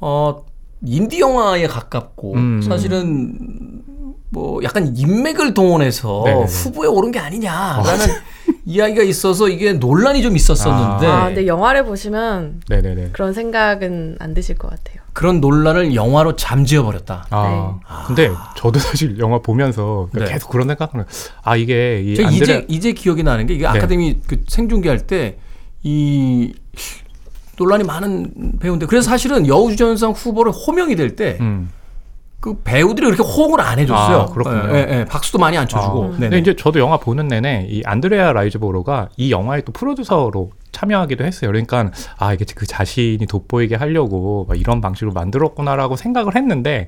어 0.00 0.44
인디 0.84 1.20
영화에 1.20 1.66
가깝고 1.66 2.34
음. 2.34 2.62
사실은 2.62 3.82
뭐 4.30 4.62
약간 4.64 4.94
인맥을 4.96 5.54
동원해서 5.54 6.22
네네네. 6.24 6.46
후보에 6.46 6.88
오른 6.88 7.12
게 7.12 7.18
아니냐라는 7.18 8.06
이야기가 8.66 9.02
있어서 9.04 9.48
이게 9.48 9.72
논란이 9.72 10.22
좀 10.22 10.36
있었었는데 10.36 11.06
아, 11.06 11.26
근데 11.26 11.46
영화를 11.46 11.84
보시면 11.84 12.62
네네네. 12.68 13.10
그런 13.12 13.32
생각은 13.32 14.16
안 14.18 14.34
드실 14.34 14.56
것 14.56 14.68
같아요. 14.68 14.98
그런 15.12 15.40
논란을 15.40 15.94
영화로 15.94 16.36
잠재워 16.36 16.84
버렸다. 16.84 17.26
아, 17.30 17.78
근데 18.06 18.30
저도 18.56 18.78
사실 18.80 19.18
영화 19.18 19.38
보면서 19.38 20.08
네. 20.12 20.24
계속 20.26 20.50
그런 20.50 20.66
생각을 20.68 21.06
아 21.42 21.56
이게 21.56 22.02
이저 22.02 22.24
안드레 22.26 22.42
이제 22.42 22.66
이제 22.68 22.92
기억이 22.92 23.22
나는 23.22 23.46
게 23.46 23.54
이게 23.54 23.62
네. 23.62 23.68
아카데미 23.68 24.18
그 24.26 24.42
생중계할 24.48 25.06
때 25.06 25.38
이 25.82 26.52
논란이 27.58 27.84
많은 27.84 28.58
배우인데 28.58 28.86
그래서 28.86 29.08
사실은 29.08 29.46
여우주연상 29.46 30.10
후보를 30.10 30.50
호명이 30.50 30.96
될때 30.96 31.38
그 32.46 32.50
음. 32.52 32.56
배우들이 32.62 33.10
그렇게 33.10 33.24
호응을 33.24 33.60
안 33.60 33.80
해줬어요. 33.80 34.18
아, 34.18 34.26
그렇군요. 34.26 34.68
예, 34.76 34.86
예, 34.88 34.98
예. 35.00 35.04
박수도 35.04 35.38
많이 35.38 35.58
안 35.58 35.66
쳐주고. 35.66 36.04
아. 36.04 36.16
근데 36.16 36.38
이제 36.38 36.54
저도 36.54 36.78
영화 36.78 36.96
보는 36.96 37.26
내내 37.26 37.66
이 37.68 37.82
안드레아 37.84 38.32
라이즈보로가 38.32 39.08
이 39.16 39.32
영화의 39.32 39.64
또 39.64 39.72
프로듀서로 39.72 40.52
참여하기도 40.70 41.24
했어요. 41.24 41.50
그러니까 41.50 41.90
아 42.18 42.34
이게 42.34 42.44
그 42.54 42.66
자신이 42.66 43.26
돋보이게 43.26 43.76
하려고 43.76 44.44
막 44.46 44.60
이런 44.60 44.80
방식으로 44.80 45.12
만들었구나라고 45.12 45.96
생각을 45.96 46.36
했는데 46.36 46.86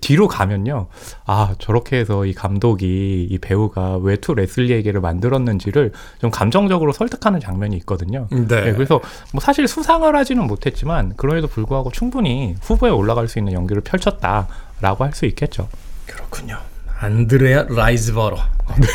뒤로 0.00 0.26
가면요, 0.26 0.88
아 1.24 1.54
저렇게 1.58 1.98
해서 1.98 2.26
이 2.26 2.34
감독이 2.34 3.28
이 3.30 3.38
배우가 3.38 3.98
왜 3.98 4.18
To 4.18 4.34
레슬리에게를 4.34 5.00
만들었는지를 5.00 5.92
좀 6.20 6.30
감정적으로 6.32 6.90
설득하는 6.92 7.38
장면이 7.38 7.76
있거든요. 7.76 8.26
네. 8.32 8.46
네, 8.46 8.72
그래서 8.72 9.00
뭐 9.32 9.40
사실 9.40 9.68
수상을 9.68 10.14
하지는 10.16 10.46
못했지만 10.48 11.14
그럼에도 11.16 11.46
불구하고 11.46 11.92
충분히 11.92 12.56
후보에 12.60 12.90
올라갈 12.90 13.28
수 13.28 13.38
있는 13.38 13.52
연기를 13.52 13.80
펼쳤다 13.80 14.48
라고 14.80 15.04
할 15.04 15.12
수 15.12 15.26
있겠죠. 15.26 15.68
그렇군요. 16.06 16.58
안드레아 17.00 17.66
라이즈버러. 17.68 18.36
네, 18.80 18.86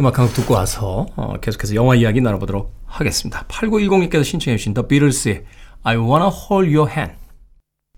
음악 0.00 0.18
한곡 0.18 0.34
듣고 0.34 0.54
와서 0.54 1.06
어, 1.16 1.34
계속해서 1.40 1.74
영화 1.74 1.94
이야기 1.94 2.20
나눠보도록 2.20 2.72
하겠습니다. 2.86 3.44
8910님께서 3.48 4.24
신청해 4.24 4.56
주신 4.56 4.74
The 4.74 4.86
Beatles의 4.86 5.44
I 5.82 5.96
Wanna 5.96 6.30
Hold 6.50 6.76
Your 6.76 6.90
Hand. 6.90 7.14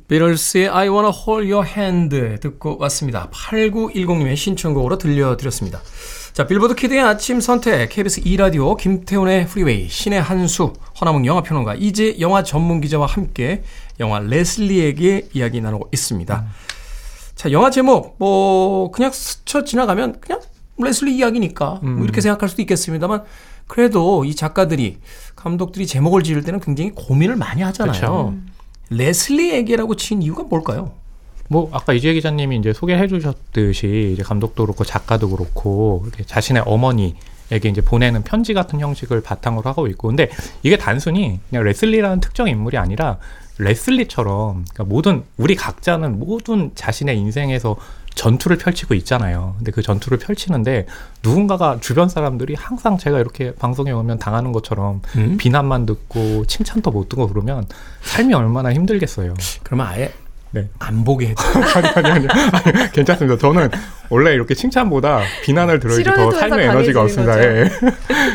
비틀스의 0.09 0.68
I 0.68 0.88
Wanna 0.88 1.12
Hold 1.27 1.53
Your 1.53 1.68
Hand 1.68 2.40
듣고 2.40 2.79
왔습니다. 2.81 3.31
8910님의 3.31 4.37
신청곡으로 4.37 4.99
들려드렸습니다. 4.99 5.81
자, 6.33 6.47
빌보드 6.47 6.77
키드의 6.77 7.01
아침 7.01 7.40
선택, 7.40 7.88
KBS 7.88 8.23
2라디오, 8.23 8.77
김태훈의 8.77 9.49
프리웨이, 9.49 9.88
씨네한수, 9.88 10.72
허남웅 11.01 11.27
영화평론가, 11.27 11.75
이지혜 11.74 12.16
영화 12.21 12.45
전문 12.45 12.81
기자와 12.81 13.07
함께 13.07 13.64
영화 13.99 14.21
레슬리에게 14.21 15.29
이야기 15.35 15.61
나누고 15.61 15.88
있습니다. 15.93 16.47
자, 17.35 17.53
영화 17.53 17.71
제목, 17.71 18.14
뭐, 18.19 18.93
그냥 18.93 19.11
스쳐 19.12 19.64
지나가면 19.64 20.21
그냥 20.21 20.40
레슬리 20.79 21.16
이야기니까, 21.16 21.81
뭐 21.83 22.05
이렇게 22.05 22.21
생각할 22.21 22.49
수도 22.49 22.62
있겠습니다만, 22.62 23.25
그래도 23.66 24.25
이 24.25 24.35
작가들이, 24.35 24.99
감독들이 25.35 25.87
제목을 25.87 26.23
지을 26.23 26.45
때는 26.45 26.61
굉장히 26.61 26.93
고민을 26.95 27.37
많이 27.37 27.62
하잖아요. 27.62 27.93
그쵸. 27.93 28.35
레슬리에게라고 28.90 29.97
친 29.97 30.23
이유가 30.23 30.45
뭘까요? 30.45 30.93
뭐 31.50 31.68
아까 31.72 31.92
이재 31.92 32.12
기자님이 32.12 32.58
이제 32.58 32.72
소개해 32.72 33.08
주셨듯이 33.08 34.12
이제 34.14 34.22
감독도 34.22 34.64
그렇고 34.64 34.84
작가도 34.84 35.30
그렇고 35.30 36.04
이렇게 36.06 36.22
자신의 36.22 36.62
어머니에게 36.64 37.68
이제 37.68 37.80
보내는 37.80 38.22
편지 38.22 38.54
같은 38.54 38.78
형식을 38.78 39.20
바탕으로 39.20 39.68
하고 39.68 39.88
있고 39.88 40.06
근데 40.06 40.30
이게 40.62 40.78
단순히 40.78 41.40
그냥 41.50 41.64
레슬리라는 41.64 42.20
특정 42.20 42.46
인물이 42.46 42.78
아니라 42.78 43.18
레슬리처럼 43.58 44.64
그러니까 44.70 44.84
모든 44.84 45.24
우리 45.38 45.56
각자는 45.56 46.20
모든 46.20 46.70
자신의 46.76 47.18
인생에서 47.18 47.76
전투를 48.14 48.56
펼치고 48.56 48.94
있잖아요. 48.94 49.54
근데 49.58 49.72
그 49.72 49.82
전투를 49.82 50.18
펼치는데 50.18 50.86
누군가가 51.24 51.78
주변 51.80 52.08
사람들이 52.08 52.54
항상 52.54 52.96
제가 52.96 53.18
이렇게 53.18 53.54
방송에 53.56 53.90
오면 53.90 54.20
당하는 54.20 54.52
것처럼 54.52 55.02
음? 55.16 55.36
비난만 55.36 55.84
듣고 55.86 56.44
칭찬도 56.46 56.92
못 56.92 57.08
듣고 57.08 57.26
그러면 57.28 57.66
삶이 58.02 58.34
얼마나 58.34 58.72
힘들겠어요. 58.72 59.34
그러면 59.64 59.86
아예 59.88 60.12
네. 60.52 60.68
안 60.80 61.04
보게 61.04 61.28
해줘. 61.28 61.42
아니, 61.76 61.88
아니, 61.88 62.10
아니, 62.10 62.28
아니, 62.28 62.92
괜찮습니다. 62.92 63.38
저는 63.38 63.70
원래 64.08 64.32
이렇게 64.32 64.54
칭찬보다 64.54 65.20
비난을 65.44 65.78
들어야지 65.78 66.02
더 66.02 66.30
삶의 66.32 66.66
에너지가 66.66 67.02
없습니다. 67.02 67.40
예. 67.40 67.70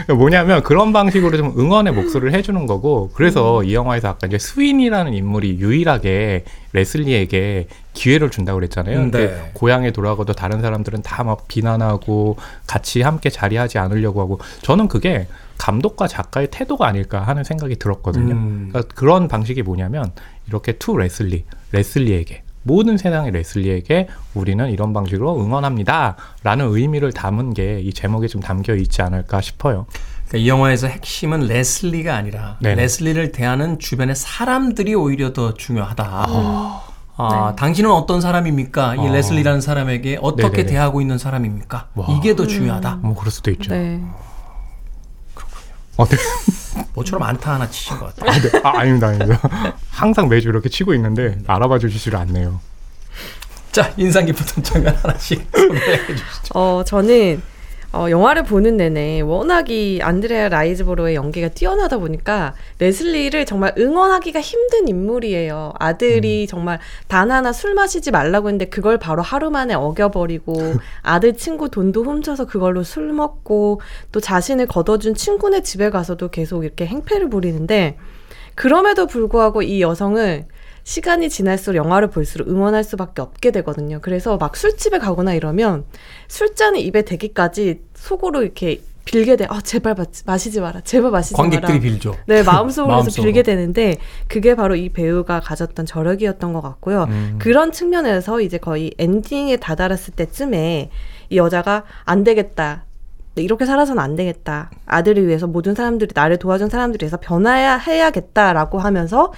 뭐냐면 0.13 0.63
그런 0.63 0.93
방식으로 0.93 1.36
좀 1.36 1.54
응원의 1.58 1.93
목소리를 1.93 2.34
해주는 2.34 2.65
거고, 2.67 3.12
그래서 3.13 3.60
음. 3.60 3.65
이 3.65 3.73
영화에서 3.73 4.08
아까 4.10 4.28
이제 4.28 4.38
스윈이라는 4.38 5.13
인물이 5.13 5.60
유일하게 5.60 6.45
레슬리에게 6.71 7.67
기회를 7.93 8.30
준다고 8.30 8.60
그랬잖아요. 8.60 8.97
음, 8.97 9.12
근데 9.12 9.28
네. 9.28 9.49
고향에 9.54 9.91
돌아가도 9.91 10.34
다른 10.34 10.62
사람들은 10.62 11.01
다 11.01 11.25
막 11.25 11.47
비난하고 11.47 12.38
같이 12.67 13.01
함께 13.01 13.30
자리하지 13.30 13.78
않으려고 13.80 14.21
하고, 14.21 14.39
저는 14.62 14.88
그게 14.88 15.28
감독과 15.58 16.08
작가의 16.08 16.49
태도가 16.51 16.86
아닐까 16.88 17.21
하는 17.21 17.43
생각이 17.43 17.78
들었거든요. 17.78 18.36
음. 18.36 18.69
그러니까 18.71 18.93
그런 18.95 19.28
방식이 19.28 19.63
뭐냐면 19.63 20.12
이렇게 20.48 20.74
To 20.74 20.98
Leslie, 20.98 21.46
레슬리에게 21.72 22.44
모든 22.64 22.98
세상의 22.98 23.32
레슬리에게 23.32 24.08
우리는 24.34 24.70
이런 24.72 24.92
방식으로 24.92 25.40
응원합니다 25.40 26.16
라는 26.44 26.68
의미를 26.68 27.12
담은 27.14 27.54
게 27.54 27.80
이 27.84 27.94
제목에 27.94 28.28
좀 28.28 28.42
담겨 28.42 28.74
있지 28.76 29.02
않을까 29.04 29.40
싶어요. 29.42 29.86
그러니까 30.28 30.38
이 30.40 30.48
영화에서 30.50 30.88
핵심은 30.88 31.42
레슬리가 31.42 32.16
아니라 32.16 32.58
네네. 32.62 32.82
레슬리를 32.82 33.32
대하는 33.32 33.78
주변의 33.78 34.16
사람들이 34.16 34.96
오히려 34.96 35.32
더 35.34 35.54
중요하다. 35.54 36.26
아, 37.18 37.54
당신은 37.58 37.90
어떤 37.92 38.20
사람입니까? 38.20 38.96
이 38.96 39.00
어. 39.00 39.14
레슬리라는 39.14 39.62
사람에게 39.62 40.18
어떻게 40.22 40.50
네네네. 40.50 40.66
대하고 40.66 41.02
있는 41.02 41.18
사람입니까? 41.20 41.90
와. 41.96 42.08
이게 42.10 42.36
더 42.36 42.48
중요하다. 42.48 42.96
뭐 43.04 43.16
그럴 43.16 43.32
수도 43.32 43.52
있죠. 43.52 43.72
네. 43.74 44.02
어, 45.98 46.06
네. 46.06 46.18
모처럼 46.94 47.24
안타 47.24 47.54
하나 47.54 47.70
치신 47.70 47.98
것 47.98 48.14
같아요. 48.16 48.32
아, 48.32 48.40
네. 48.42 48.62
아, 48.64 48.80
아닙니다, 48.80 49.08
아닙니다. 49.08 49.40
항상 49.90 50.28
매주 50.28 50.50
이렇게 50.50 50.70
치고 50.70 50.94
있는데 50.96 51.38
알아봐 51.48 51.80
주시질 51.80 52.16
않네요. 52.16 52.60
자, 53.72 53.94
인상 53.98 54.26
깊었던 54.26 54.64
장면 54.64 54.96
하나씩 54.96 55.48
소개해 55.56 56.08
주시죠. 56.08 56.52
어, 56.54 56.84
저는 56.86 57.42
어, 57.96 58.10
영화를 58.10 58.44
보는 58.44 58.76
내내 58.76 59.22
워낙 59.22 59.70
이 59.70 60.02
안드레아 60.02 60.50
라이즈보로의 60.50 61.16
연기가 61.16 61.48
뛰어나다 61.48 61.98
보니까 61.98 62.54
레슬리를 62.78 63.46
정말 63.46 63.74
응원하기가 63.78 64.42
힘든 64.42 64.90
인물이에요. 64.90 65.72
아들이 65.80 66.46
정말 66.46 66.80
단 67.08 67.32
하나 67.32 67.54
술 67.54 67.74
마시지 67.74 68.12
말라고 68.12 68.50
했는데 68.50 68.66
그걸 68.66 68.98
바로 68.98 69.22
하루 69.22 69.50
만에 69.50 69.76
어겨버리고 69.76 70.56
아들 71.04 71.38
친구 71.38 71.70
돈도 71.70 72.04
훔쳐서 72.04 72.48
그걸로 72.48 72.84
술 72.84 73.14
먹고 73.14 73.80
또 74.12 74.20
자신을 74.20 74.66
걷어준 74.66 75.16
친구네 75.16 75.64
집에 75.64 75.90
가서도 75.90 76.28
계속 76.32 76.66
이렇게 76.66 76.86
행패를 76.86 77.30
부리는데 77.30 77.98
그럼에도 78.56 79.08
불구하고 79.08 79.62
이 79.62 79.82
여성을 79.82 80.46
시간이 80.86 81.30
지날수록 81.30 81.76
영화를 81.76 82.10
볼수록 82.12 82.48
응원할 82.48 82.84
수밖에 82.84 83.21
없게 83.24 83.50
되거든요. 83.52 83.98
그래서 84.04 84.38
막 84.38 84.56
술집에 84.56 85.00
가거나 85.00 85.34
이러면 85.34 85.84
술잔이 86.28 86.80
입에 86.84 87.02
대기까지 87.02 87.82
속으로 87.95 88.43
이렇게 88.43 88.82
빌게 89.04 89.36
돼. 89.36 89.48
아 89.50 89.62
제발 89.62 89.95
마, 89.95 90.06
마시지 90.28 90.62
마라. 90.62 90.82
제발 90.82 91.10
마시지 91.10 91.36
마라. 91.36 91.50
관객들이 91.50 91.80
빌죠. 91.80 92.15
네, 92.28 92.43
마음속으로 92.45 93.04
해서. 93.04 93.19
빌게 93.19 93.41
되는데 93.41 93.98
그게 94.28 94.54
바로 94.56 94.76
이 94.76 94.89
배우가 94.89 95.39
가졌던 95.39 95.88
저력이었던 95.88 96.54
것 96.54 96.62
같고요. 96.62 97.06
음. 97.10 97.39
그런 97.41 97.71
측면에서 97.71 98.39
이제 98.41 98.60
거의 98.60 98.91
엔딩에 99.00 99.58
다다랐을 99.58 100.13
때쯤에 100.15 100.91
이 101.32 101.38
여자가 101.38 101.84
안 102.04 102.24
되겠다. 102.24 102.86
네, 103.34 103.41
이렇게 103.41 103.65
살아서는 103.65 104.02
안 104.02 104.15
되겠다. 104.15 104.69
아들을 104.86 105.26
위해서 105.26 105.48
모든 105.48 105.74
사람들이 105.74 106.12
나를 106.13 106.38
도와준 106.38 106.69
사람들을 106.69 107.04
위해서 107.04 107.17
변화해야 107.17 107.78
해야겠다라고 107.78 108.78
하면서 108.78 109.34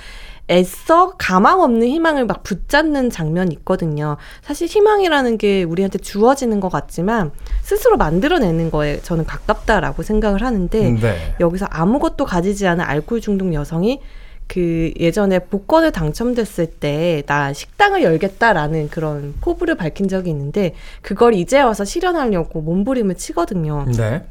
애써 0.50 1.14
가망 1.18 1.62
없는 1.62 1.88
희망을 1.88 2.26
막 2.26 2.44
붙잡는 2.44 3.10
장면이 3.10 3.54
있거든요. 3.60 4.18
사실 4.42 4.68
희망이라는 4.68 5.38
게 5.38 5.64
우리한테 5.64 5.98
주어지는 6.00 6.60
것 6.60 6.70
같지만 6.70 7.32
스스로 7.62 7.98
만들어내는 7.98 8.72
거에 8.72 9.00
저는 9.02 9.26
가깝다라고 9.26 10.04
생각을 10.04 10.42
하는데 10.42 10.92
네. 10.92 11.36
여기서 11.40 11.66
아무것도 11.70 12.26
가지지 12.26 12.66
않은 12.68 12.84
알코올 12.84 13.22
중독 13.22 13.54
여성이 13.54 14.00
그 14.48 14.94
예전에 14.98 15.40
복권을 15.40 15.92
당첨됐을 15.92 16.68
때 16.68 17.22
나 17.28 17.52
식당을 17.52 18.02
열겠다라는 18.04 18.90
그런 18.90 19.34
포부를 19.42 19.76
밝힌 19.76 20.08
적이 20.08 20.30
있는데 20.30 20.74
그걸 21.02 21.34
이제 21.34 21.60
와서 21.62 21.84
실현하려고 21.84 22.62
몸부림을 22.62 23.16
치거든요. 23.16 23.86
네. 23.98 24.24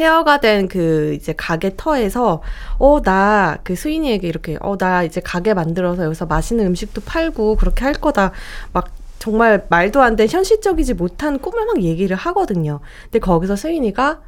폐허가 0.00 0.40
된 0.40 0.66
그 0.68 1.12
이제 1.14 1.34
가게 1.36 1.74
터에서 1.76 2.42
어 2.78 3.00
나 3.04 3.58
그 3.64 3.74
수인이에게 3.76 4.26
이렇게 4.26 4.56
어 4.60 4.76
나 4.78 5.02
이제 5.02 5.20
가게 5.20 5.52
만들어서 5.52 6.04
여기서 6.04 6.24
맛있는 6.26 6.66
음식도 6.66 7.02
팔고 7.04 7.56
그렇게 7.56 7.84
할 7.84 7.92
거다 7.94 8.32
막 8.72 8.88
정말 9.18 9.66
말도 9.68 10.00
안 10.00 10.16
돼 10.16 10.26
현실적이지 10.26 10.94
못한 10.94 11.38
꿈을 11.38 11.66
막 11.66 11.82
얘기를 11.82 12.16
하거든요. 12.16 12.80
근데 13.04 13.18
거기서 13.18 13.56
수인이가 13.56 14.20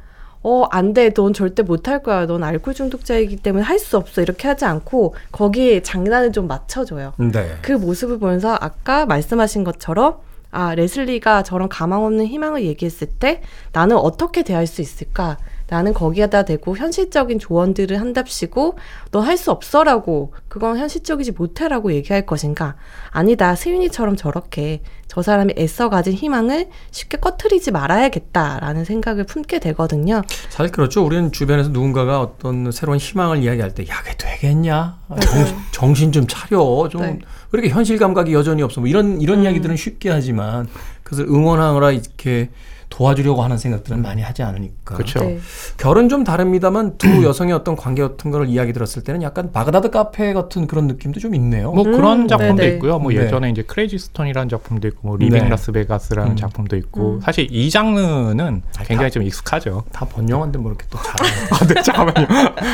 어, 0.45 0.63
안 0.71 0.93
돼. 0.93 1.09
넌 1.13 1.33
절대 1.33 1.63
못 1.63 1.87
할 1.87 2.03
거야. 2.03 2.25
넌 2.27 2.43
알코올 2.43 2.75
중독자이기 2.75 3.37
때문에 3.37 3.63
할 3.63 3.79
수 3.79 3.95
없어. 3.97 4.21
이렇게 4.21 4.47
하지 4.49 4.65
않고 4.65 5.15
거기에 5.31 5.81
장난을 5.81 6.33
좀 6.33 6.47
맞춰줘요. 6.47 7.13
네. 7.17 7.55
그 7.61 7.71
모습을 7.71 8.19
보면서 8.19 8.55
아까 8.59 9.05
말씀하신 9.07 9.63
것처럼 9.63 10.17
아, 10.51 10.75
레슬리가 10.75 11.41
저런 11.43 11.67
가망 11.69 12.03
없는 12.03 12.27
희망을 12.27 12.63
얘기했을 12.65 13.07
때 13.07 13.41
나는 13.71 13.95
어떻게 13.97 14.43
대할 14.43 14.67
수 14.67 14.81
있을까? 14.81 15.37
나는 15.69 15.93
거기에다 15.93 16.43
대고 16.43 16.77
현실적인 16.77 17.39
조언들을 17.39 17.99
한답시고 17.99 18.77
넌할수 19.11 19.51
없어라고 19.51 20.33
그건 20.47 20.77
현실적이지 20.77 21.31
못해라고 21.31 21.93
얘기할 21.93 22.25
것인가? 22.25 22.75
아니다. 23.09 23.55
세윤이처럼 23.55 24.15
저렇게 24.15 24.81
저 25.07 25.21
사람이 25.21 25.53
애써 25.57 25.89
가진 25.89 26.13
희망을 26.13 26.69
쉽게 26.89 27.17
꺼트리지 27.17 27.71
말아야겠다라는 27.71 28.83
생각을 28.83 29.25
품게 29.25 29.59
되거든요. 29.59 30.23
사실 30.49 30.71
그렇죠. 30.71 31.05
우리는 31.05 31.31
주변에서 31.31 31.69
누군가가 31.69 32.19
어떤 32.19 32.71
새로운 32.71 32.97
희망을 32.97 33.43
이야기할 33.43 33.75
때, 33.75 33.87
야, 33.87 34.01
그게 34.03 34.17
되겠냐? 34.17 34.97
아, 35.07 35.19
정신, 35.19 35.55
정신 35.71 36.11
좀 36.11 36.25
차려. 36.27 36.89
좀, 36.89 37.01
네. 37.01 37.19
왜 37.51 37.59
이렇게 37.59 37.69
현실 37.69 37.99
감각이 37.99 38.33
여전히 38.33 38.63
없어? 38.63 38.81
뭐 38.81 38.87
이런, 38.87 39.21
이런 39.21 39.43
이야기들은 39.43 39.75
쉽게 39.75 40.09
하지만, 40.09 40.67
그것을 41.03 41.25
응원하거나 41.25 41.91
이렇게 41.91 42.49
도와주려고 42.93 43.41
하는 43.41 43.57
생각들은 43.57 44.03
많이 44.03 44.21
하지 44.21 44.43
않으니까. 44.43 44.93
그렇죠. 44.95 45.19
네. 45.21 45.39
결은 45.77 46.09
좀 46.09 46.23
다릅니다만 46.23 46.99
두 46.99 47.07
여성의 47.25 47.51
어떤 47.51 47.75
관계 47.75 48.03
같은 48.03 48.29
거를 48.29 48.47
이야기 48.47 48.71
들었을 48.71 49.03
때는 49.03 49.23
약간 49.23 49.51
바그다드 49.51 49.89
카페 49.89 50.31
같은 50.33 50.67
그런 50.67 50.85
느낌도 50.85 51.19
좀 51.19 51.33
있네요. 51.33 51.71
뭐 51.71 51.83
그런 51.85 52.21
음, 52.21 52.27
작품도 52.27 52.55
네네. 52.61 52.73
있고요. 52.75 52.99
뭐 52.99 53.11
네. 53.11 53.17
예전에 53.23 53.49
이제 53.49 53.63
크레이지 53.63 53.97
스톤이라는 53.97 54.47
작품도 54.47 54.87
있고 54.89 55.07
뭐 55.07 55.17
리빙 55.17 55.41
네. 55.43 55.49
라스베가스라는 55.49 56.33
음. 56.33 56.35
작품도 56.35 56.75
있고 56.77 57.13
음. 57.15 57.21
사실 57.21 57.47
이 57.49 57.71
장르는 57.71 58.61
다- 58.71 58.83
굉장히 58.83 59.09
좀 59.09 59.23
익숙하죠. 59.23 59.85
다 59.91 60.05
번영한데 60.05 60.59
뭐 60.59 60.69
이렇게 60.71 60.85
또 60.91 60.99
잘하네. 60.99 61.29
아, 61.49 61.73
네, 61.73 61.81
잠깐만요. 61.81 62.27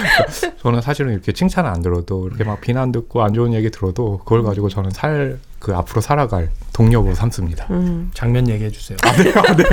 저는 0.62 0.82
사실은 0.82 1.14
이렇게 1.14 1.32
칭찬을 1.32 1.70
안 1.70 1.82
들어도 1.82 2.28
이렇게 2.28 2.44
막 2.44 2.60
비난 2.60 2.92
듣고 2.92 3.24
안 3.24 3.34
좋은 3.34 3.54
얘기 3.54 3.70
들어도 3.72 4.18
그걸 4.20 4.44
가지고 4.44 4.68
저는 4.68 4.92
살 4.92 5.40
그 5.60 5.76
앞으로 5.76 6.02
살아갈 6.02 6.50
동력으로 6.74 7.14
삼습니다. 7.14 7.68
음. 7.70 8.12
장면 8.14 8.48
얘기해 8.48 8.72
주세요. 8.72 8.98
아, 9.04 9.12
네, 9.12 9.34
아, 9.36 9.56
네. 9.56 9.66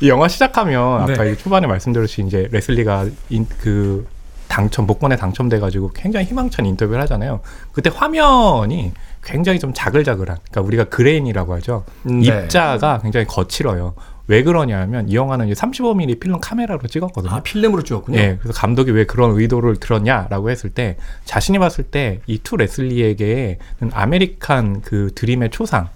이 0.00 0.08
영화 0.08 0.28
시작하면 0.28 1.02
아까 1.02 1.24
네. 1.24 1.32
이 1.32 1.36
초반에 1.36 1.66
말씀드렸듯이 1.66 2.22
이제 2.22 2.48
레슬리가 2.52 3.06
인, 3.28 3.46
그 3.60 4.06
당첨 4.46 4.86
복권에 4.86 5.16
당첨돼가지고 5.16 5.92
굉장히 5.94 6.26
희망찬 6.26 6.66
인터뷰를 6.66 7.00
하잖아요. 7.02 7.40
그때 7.72 7.90
화면이 7.92 8.92
굉장히 9.24 9.58
좀 9.58 9.72
자글자글한, 9.72 10.38
그러니까 10.50 10.60
우리가 10.60 10.84
grain이라고 10.84 11.54
하죠. 11.54 11.84
네. 12.02 12.20
입자가 12.20 12.98
굉장히 12.98 13.26
거칠어요. 13.26 13.94
왜 14.28 14.42
그러냐면 14.42 15.08
이 15.08 15.14
영화는 15.16 15.48
이제 15.48 15.60
35mm 15.60 16.20
필름 16.20 16.40
카메라로 16.40 16.86
찍었거든요. 16.86 17.32
아, 17.32 17.40
필름으로 17.42 17.82
찍었군요. 17.82 18.18
예, 18.18 18.38
그래서 18.40 18.58
감독이 18.58 18.90
왜 18.92 19.04
그런 19.04 19.32
의도를 19.38 19.76
들었냐라고 19.76 20.50
했을 20.50 20.70
때 20.70 20.96
자신이 21.24 21.58
봤을 21.58 21.84
때 21.84 22.20
이 22.26 22.38
To 22.42 22.56
레슬리에게는 22.56 23.90
아메리칸 23.92 24.82
그 24.82 25.10
드림의 25.14 25.50
초상 25.50 25.88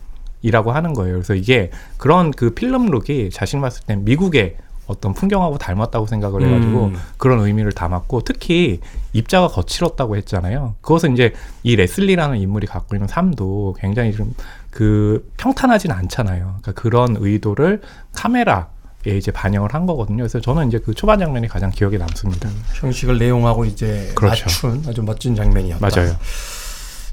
이라고 0.43 0.73
하는 0.73 0.93
거예요. 0.93 1.15
그래서 1.15 1.35
이게 1.35 1.71
그런 1.97 2.31
그 2.31 2.51
필름 2.51 2.87
look이 2.87 3.31
자신이 3.31 3.61
봤을 3.63 3.85
때 3.87 3.97
미국의 3.97 4.57
어떤 4.87 5.13
풍경하고 5.15 5.59
닮았다고 5.59 6.07
생각을 6.07 6.47
해가지고 6.47 6.85
음. 6.85 6.97
그런 7.17 7.41
의미를 7.41 7.73
담았고 7.73 8.21
특히 8.21 8.79
입자가 9.13 9.49
거칠었다고 9.49 10.17
했잖아요. 10.17 10.77
그것은 10.81 11.15
이제 11.15 11.33
이 11.65 11.75
레슬리라는 11.75 12.39
인물이 12.39 12.69
갖고 12.69 12.95
있는 12.95 13.09
삶도 13.09 13.77
굉장히 13.81 14.13
좀 14.13 14.33
그 14.77 15.27
평탄하진 15.39 15.91
않잖아요. 15.91 16.59
그러니까 16.61 16.73
그런 16.73 17.17
의도를 17.19 17.81
카메라 18.15 18.69
에 19.07 19.17
이제 19.17 19.31
반영을 19.31 19.73
한 19.73 19.87
거거든요. 19.87 20.19
그래서 20.19 20.39
저는 20.41 20.69
이제 20.69 20.79
그 20.79 20.93
초반 20.93 21.19
장면이 21.19 21.49
가장 21.49 21.71
기억에 21.71 21.97
남습니다. 21.97 22.51
형식을 22.75 23.19
내용하고 23.19 23.65
이제 23.65 24.13
그렇죠. 24.15 24.45
맞춘 24.45 24.83
아주 24.87 25.03
멋진 25.03 25.35
장면이었다. 25.35 25.79
맞아요. 25.89 26.15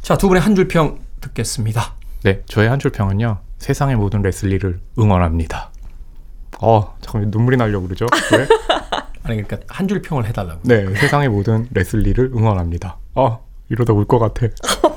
자, 0.02 0.18
두 0.18 0.28
분의 0.28 0.42
한 0.42 0.56
줄 0.56 0.68
평 0.68 1.00
듣겠습니다. 1.22 1.94
네, 2.24 2.42
저의 2.48 2.68
한 2.68 2.80
줄 2.80 2.92
평은요. 2.92 3.38
세상의 3.60 3.96
모든 3.96 4.22
레슬리를 4.24 4.82
응원합니다. 5.00 5.72
어, 6.60 6.96
잠깐 7.00 7.30
눈물이 7.32 7.56
나려고 7.58 7.86
그러죠? 7.88 8.08
왜? 8.34 8.48
아니 9.24 9.42
그러니까 9.42 9.58
한 9.70 9.88
줄 9.88 10.02
평을 10.02 10.26
해달라고. 10.26 10.60
네, 10.64 10.94
세상의 10.96 11.30
모든 11.30 11.68
레슬리를 11.72 12.32
응원합니다. 12.36 12.98
어, 13.16 13.46
이러다 13.70 13.94
울 13.94 14.06
것 14.06 14.20
같아. 14.20 14.48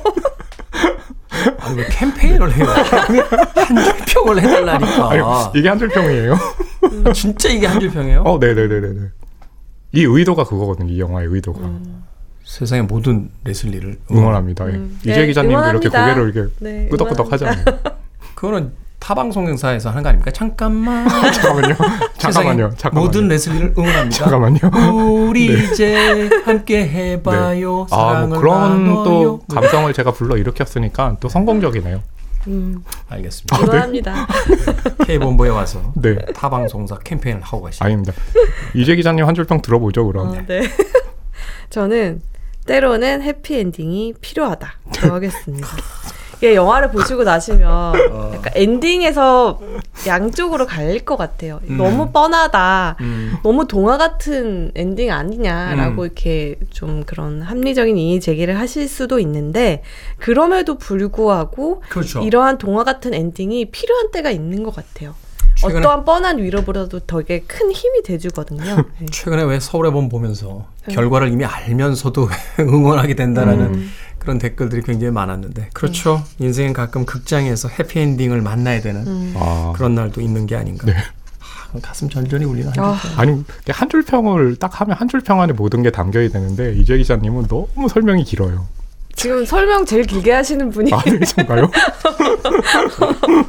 아니 1.58 1.76
왜 1.78 1.86
캠페인을 1.90 2.52
해요? 2.54 2.66
한줄 2.66 3.94
평을 4.06 4.42
해달라니까. 4.42 5.10
아니, 5.10 5.58
이게 5.58 5.68
한줄 5.68 5.88
평이에요. 5.88 6.36
진짜 7.14 7.48
이게 7.48 7.66
한줄 7.66 7.90
평이에요? 7.90 8.22
어, 8.22 8.38
네, 8.38 8.54
네, 8.54 8.66
네, 8.68 8.80
네, 8.80 8.88
네. 8.92 9.00
이 9.92 10.02
의도가 10.04 10.44
그거거든요. 10.44 10.92
이 10.92 11.00
영화의 11.00 11.28
의도가 11.28 11.60
세상의 12.44 12.84
모든 12.84 13.30
레슬리를 13.44 13.98
응원합니다. 14.10 14.68
예. 14.68 14.74
음. 14.74 14.98
이재 15.02 15.20
네, 15.20 15.26
기자님도 15.26 15.58
이렇게 15.68 15.88
응원합니다. 15.88 16.14
고개를 16.14 16.34
이렇게 16.34 16.54
네, 16.60 16.88
끄덕끄덕 16.90 17.32
하잖아요. 17.32 17.64
그거는 18.34 18.72
타방송사에서 18.98 19.90
하는 19.90 20.02
거 20.02 20.08
아닙니까? 20.08 20.30
잠깐만. 20.32 21.08
잠깐만요. 21.32 21.76
잠깐만요. 22.18 22.70
잠깐만요. 22.76 23.06
모든 23.06 23.28
레슬리를 23.28 23.74
응원합니다. 23.78 24.16
잠깐만요. 24.16 24.58
우리 25.28 25.46
이제 25.72 26.28
함께 26.44 26.88
해봐요. 26.88 27.86
아, 27.90 27.96
사랑을 27.96 28.28
뭐 28.28 28.38
그런 28.38 28.84
나눠요. 28.84 29.04
또 29.04 29.42
감성을 29.54 29.92
제가 29.92 30.12
불러 30.12 30.36
일으켰으니까 30.36 31.16
또 31.20 31.28
성공적이네요. 31.28 32.02
음, 32.48 32.82
알겠습니다. 33.08 33.58
응원합니다. 33.60 34.26
K본부에 35.06 35.48
와서 35.50 35.92
네. 35.96 36.16
타방송사 36.34 36.98
캠페인을 36.98 37.42
하고 37.42 37.62
가시죠. 37.62 37.84
아닙니다. 37.84 38.12
이재 38.74 38.94
기자님 38.96 39.24
한 39.26 39.34
줄평 39.34 39.62
들어보죠, 39.62 40.06
그럼. 40.06 40.28
어, 40.28 40.36
네. 40.46 40.62
저는 41.70 42.22
때로는 42.66 43.22
해피엔딩이 43.22 44.14
필요하다. 44.20 44.72
하겠습니다. 44.96 45.68
이게 46.38 46.54
영화를 46.54 46.90
보시고 46.90 47.24
나시면 47.24 47.70
어. 48.12 48.32
약간 48.34 48.52
엔딩에서 48.54 49.58
양쪽으로 50.06 50.66
갈릴 50.66 51.04
것 51.04 51.16
같아요. 51.16 51.60
음. 51.68 51.78
너무 51.78 52.10
뻔하다. 52.10 52.96
음. 53.00 53.34
너무 53.42 53.66
동화 53.66 53.96
같은 53.96 54.70
엔딩 54.74 55.10
아니냐라고 55.10 56.02
음. 56.02 56.04
이렇게 56.06 56.56
좀 56.70 57.04
그런 57.06 57.40
합리적인 57.42 57.96
이의 57.96 58.20
제기를 58.20 58.58
하실 58.58 58.86
수도 58.88 59.18
있는데 59.18 59.82
그럼에도 60.18 60.76
불구하고 60.76 61.82
그렇죠. 61.88 62.20
이러한 62.22 62.58
동화 62.58 62.84
같은 62.84 63.14
엔딩이 63.14 63.70
필요한 63.70 64.10
때가 64.10 64.30
있는 64.30 64.62
것 64.62 64.74
같아요. 64.74 65.14
최근에- 65.56 65.78
어떠한 65.78 66.04
뻔한 66.04 66.36
위로보다도 66.36 67.00
되게 67.06 67.40
큰 67.46 67.72
힘이 67.72 68.02
돼주거든요. 68.02 68.76
네. 69.00 69.06
최근에 69.10 69.42
왜 69.44 69.58
서울의 69.58 69.90
봄 69.90 70.10
보면서 70.10 70.66
결과를 70.90 71.28
이미 71.32 71.46
알면서도 71.46 72.28
응원하게 72.60 73.14
된다라는 73.14 73.64
음. 73.74 73.90
그런 74.26 74.38
댓글들이 74.38 74.82
굉장히 74.82 75.12
많았는데 75.12 75.70
그렇죠. 75.72 76.24
인생은 76.40 76.72
가끔 76.72 77.06
극장에서 77.06 77.68
해피엔딩을 77.68 78.42
만나야 78.42 78.80
되는 78.80 79.06
음. 79.06 79.34
아. 79.36 79.72
그런 79.76 79.94
날도 79.94 80.20
있는 80.20 80.46
게 80.46 80.56
아닌가. 80.56 80.84
네. 80.84 80.94
아, 80.96 81.78
가슴 81.80 82.08
절절히 82.08 82.44
울리는 82.44 82.72
한 82.76 82.84
아. 82.84 82.98
아니 83.16 83.44
한 83.68 83.88
줄 83.88 84.02
평을 84.02 84.56
딱 84.56 84.80
하면 84.80 84.96
한 84.96 85.06
줄 85.08 85.20
평 85.20 85.40
안에 85.40 85.52
모든 85.52 85.84
게 85.84 85.90
담겨야 85.92 86.28
되는데 86.28 86.74
이재 86.74 86.96
기자님은 86.98 87.46
너무 87.46 87.88
설명이 87.88 88.24
길어요. 88.24 88.66
지금 89.14 89.44
설명 89.46 89.86
제일 89.86 90.02
길게 90.04 90.32
하시는 90.32 90.68
분이 90.70 90.92
아, 90.92 91.00
네, 91.06 91.20
정말요? 91.20 91.70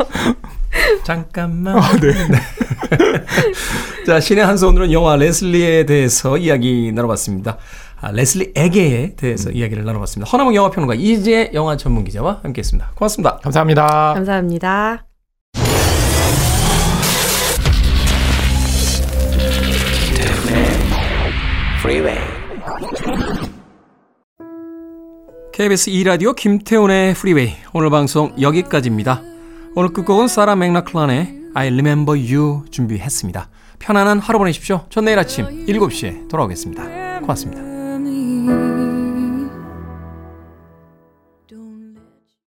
잠깐만. 1.03 1.77
아, 1.77 1.91
네. 1.99 2.13
자, 4.05 4.19
신의 4.19 4.45
한수 4.45 4.67
오늘은 4.67 4.91
영화 4.91 5.15
레슬리에 5.15 5.85
대해서 5.85 6.37
이야기 6.37 6.91
나눠봤습니다. 6.93 7.57
아, 7.99 8.11
레슬리 8.11 8.51
에게에 8.55 9.15
대해서 9.15 9.49
이야기를 9.49 9.83
나눠봤습니다. 9.83 10.29
허나몽 10.29 10.53
영화평론가 10.55 10.95
이재 10.95 11.51
영화 11.53 11.77
전문 11.77 12.03
기자와 12.03 12.41
함께했습니다. 12.43 12.91
고맙습니다. 12.95 13.37
감사합니다. 13.37 14.13
감사합니다. 14.13 15.05
Freeway. 21.79 22.17
KBS 25.53 25.89
2라디오 25.89 26.35
김태훈의 26.35 27.15
프리웨이 27.15 27.53
오늘 27.73 27.89
방송 27.89 28.31
여기까지입니다. 28.39 29.21
오늘 29.75 29.91
끝곡은 29.91 30.27
사라 30.27 30.55
맥락클란의 30.55 31.37
I 31.55 31.67
Remember 31.67 32.19
You 32.19 32.65
준비했습니다. 32.69 33.49
편안한 33.79 34.19
하루 34.19 34.37
보내십시오. 34.37 34.85
전 34.89 35.05
내일 35.05 35.17
아침 35.17 35.65
7시에 35.65 36.29
돌아오겠습니다. 36.29 37.19
고맙습니다. 37.21 37.76
you. 38.47 38.86